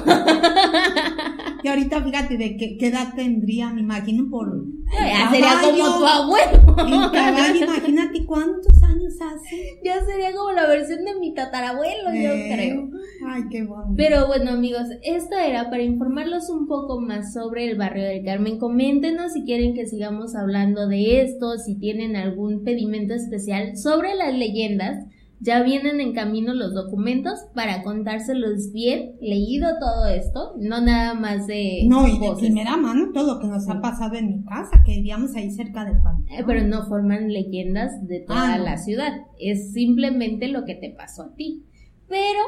Y 1.63 1.67
ahorita 1.69 2.03
fíjate 2.03 2.37
de 2.37 2.57
qué, 2.57 2.77
qué 2.79 2.87
edad 2.87 3.15
tendría, 3.17 3.71
me 3.73 3.81
imagino 3.81 4.31
por... 4.31 4.65
Ya 4.93 5.29
sería 5.31 5.55
como 5.61 5.99
tu 5.99 6.07
abuelo. 6.07 6.77
En 6.79 7.11
caballo, 7.13 7.65
imagínate 7.65 8.25
cuántos 8.25 8.81
años 8.85 9.15
hace. 9.21 9.81
Ya 9.85 10.03
sería 10.05 10.33
como 10.37 10.53
la 10.53 10.67
versión 10.69 11.05
de 11.05 11.19
mi 11.19 11.35
tatarabuelo, 11.35 12.15
yo 12.15 12.31
Eh, 12.33 12.51
creo. 12.55 12.89
Ay, 13.29 13.43
qué 13.51 13.65
bonito. 13.65 13.95
Pero 13.97 14.29
bueno 14.29 14.53
amigos, 14.53 14.85
esto 15.03 15.37
era 15.37 15.69
para 15.69 15.83
informarlos 15.83 16.49
un 16.49 16.69
poco 16.69 17.01
más 17.01 17.35
sobre 17.35 17.69
el 17.69 17.77
barrio 17.77 18.05
del 18.05 18.25
Carmen. 18.25 18.59
Coméntenos 18.59 19.33
si 19.33 19.43
quieren 19.43 19.75
que 19.75 19.87
sigamos 19.87 20.37
hablando 20.37 20.87
de 20.87 21.23
esto, 21.23 21.59
si 21.59 21.77
tienen 21.79 22.15
algún 22.15 22.63
pedimento 22.73 23.15
especial 23.15 23.77
sobre 23.77 24.15
las 24.15 24.35
leyendas. 24.35 25.05
Ya 25.41 25.63
vienen 25.63 26.01
en 26.01 26.15
camino 26.15 26.53
los 26.53 26.75
documentos 26.75 27.35
para 27.55 27.85
contárselos 27.85 28.73
bien, 28.73 29.13
leído 29.21 29.69
todo 29.79 30.09
esto, 30.09 30.55
no 30.59 30.81
nada 30.81 31.15
más 31.15 31.47
de 31.47 31.85
No, 31.87 32.09
y 32.09 32.19
de 32.19 32.33
primera 32.41 32.77
mano 32.77 33.13
todo 33.15 33.35
lo 33.35 33.41
que 33.41 33.47
nos 33.47 33.69
ha 33.69 33.81
pasado 33.81 34.17
en 34.17 34.27
mi 34.27 34.45
casa, 34.45 34.83
que 34.85 34.95
vivíamos 34.97 35.37
ahí 35.37 35.53
cerca 35.53 35.85
del 35.85 36.03
panteón. 36.03 36.41
Eh, 36.41 36.43
Pero 36.45 36.67
no 36.67 36.87
forman 36.89 37.33
leyendas 37.33 37.93
de 38.09 38.19
toda 38.27 38.55
Ah, 38.55 38.59
no. 38.59 38.65
la 38.65 38.79
ciudad, 38.79 39.13
es 39.39 39.73
simplemente 39.73 40.49
lo 40.49 40.65
que 40.65 40.75
te 40.75 40.91
pasó 40.91 41.23
a 41.23 41.35
ti. 41.37 41.63
Pero 42.09 42.41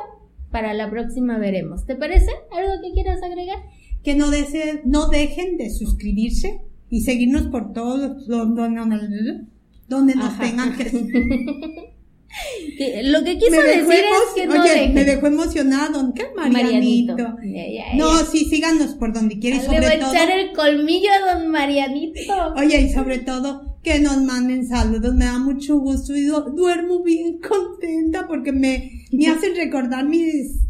para 0.51 0.75
la 0.75 0.91
próxima 0.91 1.39
veremos. 1.39 1.87
¿Te 1.87 1.95
parece? 1.95 2.31
¿Algo 2.51 2.73
que 2.83 2.93
quieras 2.93 3.23
agregar? 3.23 3.59
Que 4.03 4.17
no, 4.17 4.33
dese- 4.33 4.81
no 4.85 5.07
dejen 5.09 5.59
de 5.59 5.71
suscribirse 5.71 6.61
y 6.89 7.03
seguirnos 7.03 7.47
por 7.47 7.73
todos 7.73 8.27
los 8.27 8.27
donde, 8.57 9.43
donde 9.91 10.15
nos 10.15 10.29
Ajá. 10.33 10.43
tengan 10.45 10.77
que... 10.79 10.85
Lo 13.05 13.25
que 13.25 13.39
quiso 13.39 13.61
decir 13.61 13.91
es 14.05 14.35
que 14.37 14.47
no 14.47 14.63
Oye, 14.63 14.71
dejen. 14.71 14.95
me 14.95 15.05
dejó 15.05 15.27
emocionado. 15.27 16.15
¿Qué 16.15 16.27
Marianito? 16.35 17.17
No, 17.97 18.19
sí, 18.25 18.45
síganos 18.49 18.95
por 18.95 19.13
donde 19.13 19.39
quiera 19.41 19.57
y 19.57 19.61
Le 19.61 19.67
voy 19.67 19.77
a 19.85 19.99
todo. 19.99 20.13
echar 20.13 20.31
el 20.31 20.53
colmillo 20.53 21.09
a 21.13 21.35
don 21.35 21.49
Marianito. 21.49 22.21
Oye, 22.57 22.81
y 22.83 22.93
sobre 22.93 23.19
todo 23.19 23.77
que 23.83 23.99
nos 23.99 24.23
manden 24.23 24.67
saludos, 24.67 25.15
me 25.15 25.25
da 25.25 25.39
mucho 25.39 25.79
gusto 25.79 26.15
y 26.15 26.23
du- 26.23 26.53
duermo 26.55 27.03
bien 27.03 27.41
contenta 27.49 28.27
porque 28.29 28.53
me, 28.53 29.05
me 29.11 29.27
hacen 29.31 29.57
recordar 29.57 30.07
mis, 30.07 30.61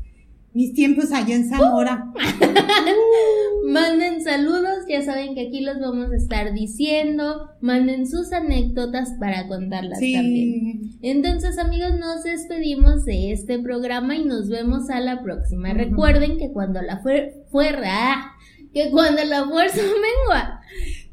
mis 0.52 0.72
tiempos 0.74 1.12
allá 1.12 1.34
en 1.34 1.48
Zamora. 1.48 2.12
Manden 3.66 4.22
saludos, 4.22 4.84
ya 4.88 5.02
saben 5.02 5.34
que 5.34 5.42
aquí 5.48 5.60
los 5.60 5.78
vamos 5.80 6.10
a 6.10 6.16
estar 6.16 6.52
diciendo. 6.52 7.50
Manden 7.60 8.06
sus 8.06 8.32
anécdotas 8.32 9.12
para 9.20 9.46
contarlas 9.48 9.98
también. 10.00 10.80
Entonces, 11.02 11.58
amigos, 11.58 11.92
nos 11.98 12.24
despedimos 12.24 13.04
de 13.04 13.32
este 13.32 13.58
programa 13.58 14.16
y 14.16 14.24
nos 14.24 14.48
vemos 14.48 14.90
a 14.90 15.00
la 15.00 15.22
próxima. 15.22 15.72
Recuerden 15.72 16.38
que 16.38 16.50
cuando 16.52 16.82
la 16.82 17.00
fuer- 17.02 17.32
fuerza, 17.50 18.32
que 18.74 18.90
cuando 18.90 19.24
la 19.24 19.44
fuerza 19.46 19.76
mengua. 19.82 20.60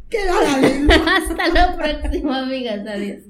Queda 0.10 0.42
la 0.42 0.68
lengua. 0.68 0.96
Hasta 1.18 1.48
la 1.54 1.76
próxima, 1.76 2.40
amigas. 2.44 2.88
Adiós. 2.88 3.24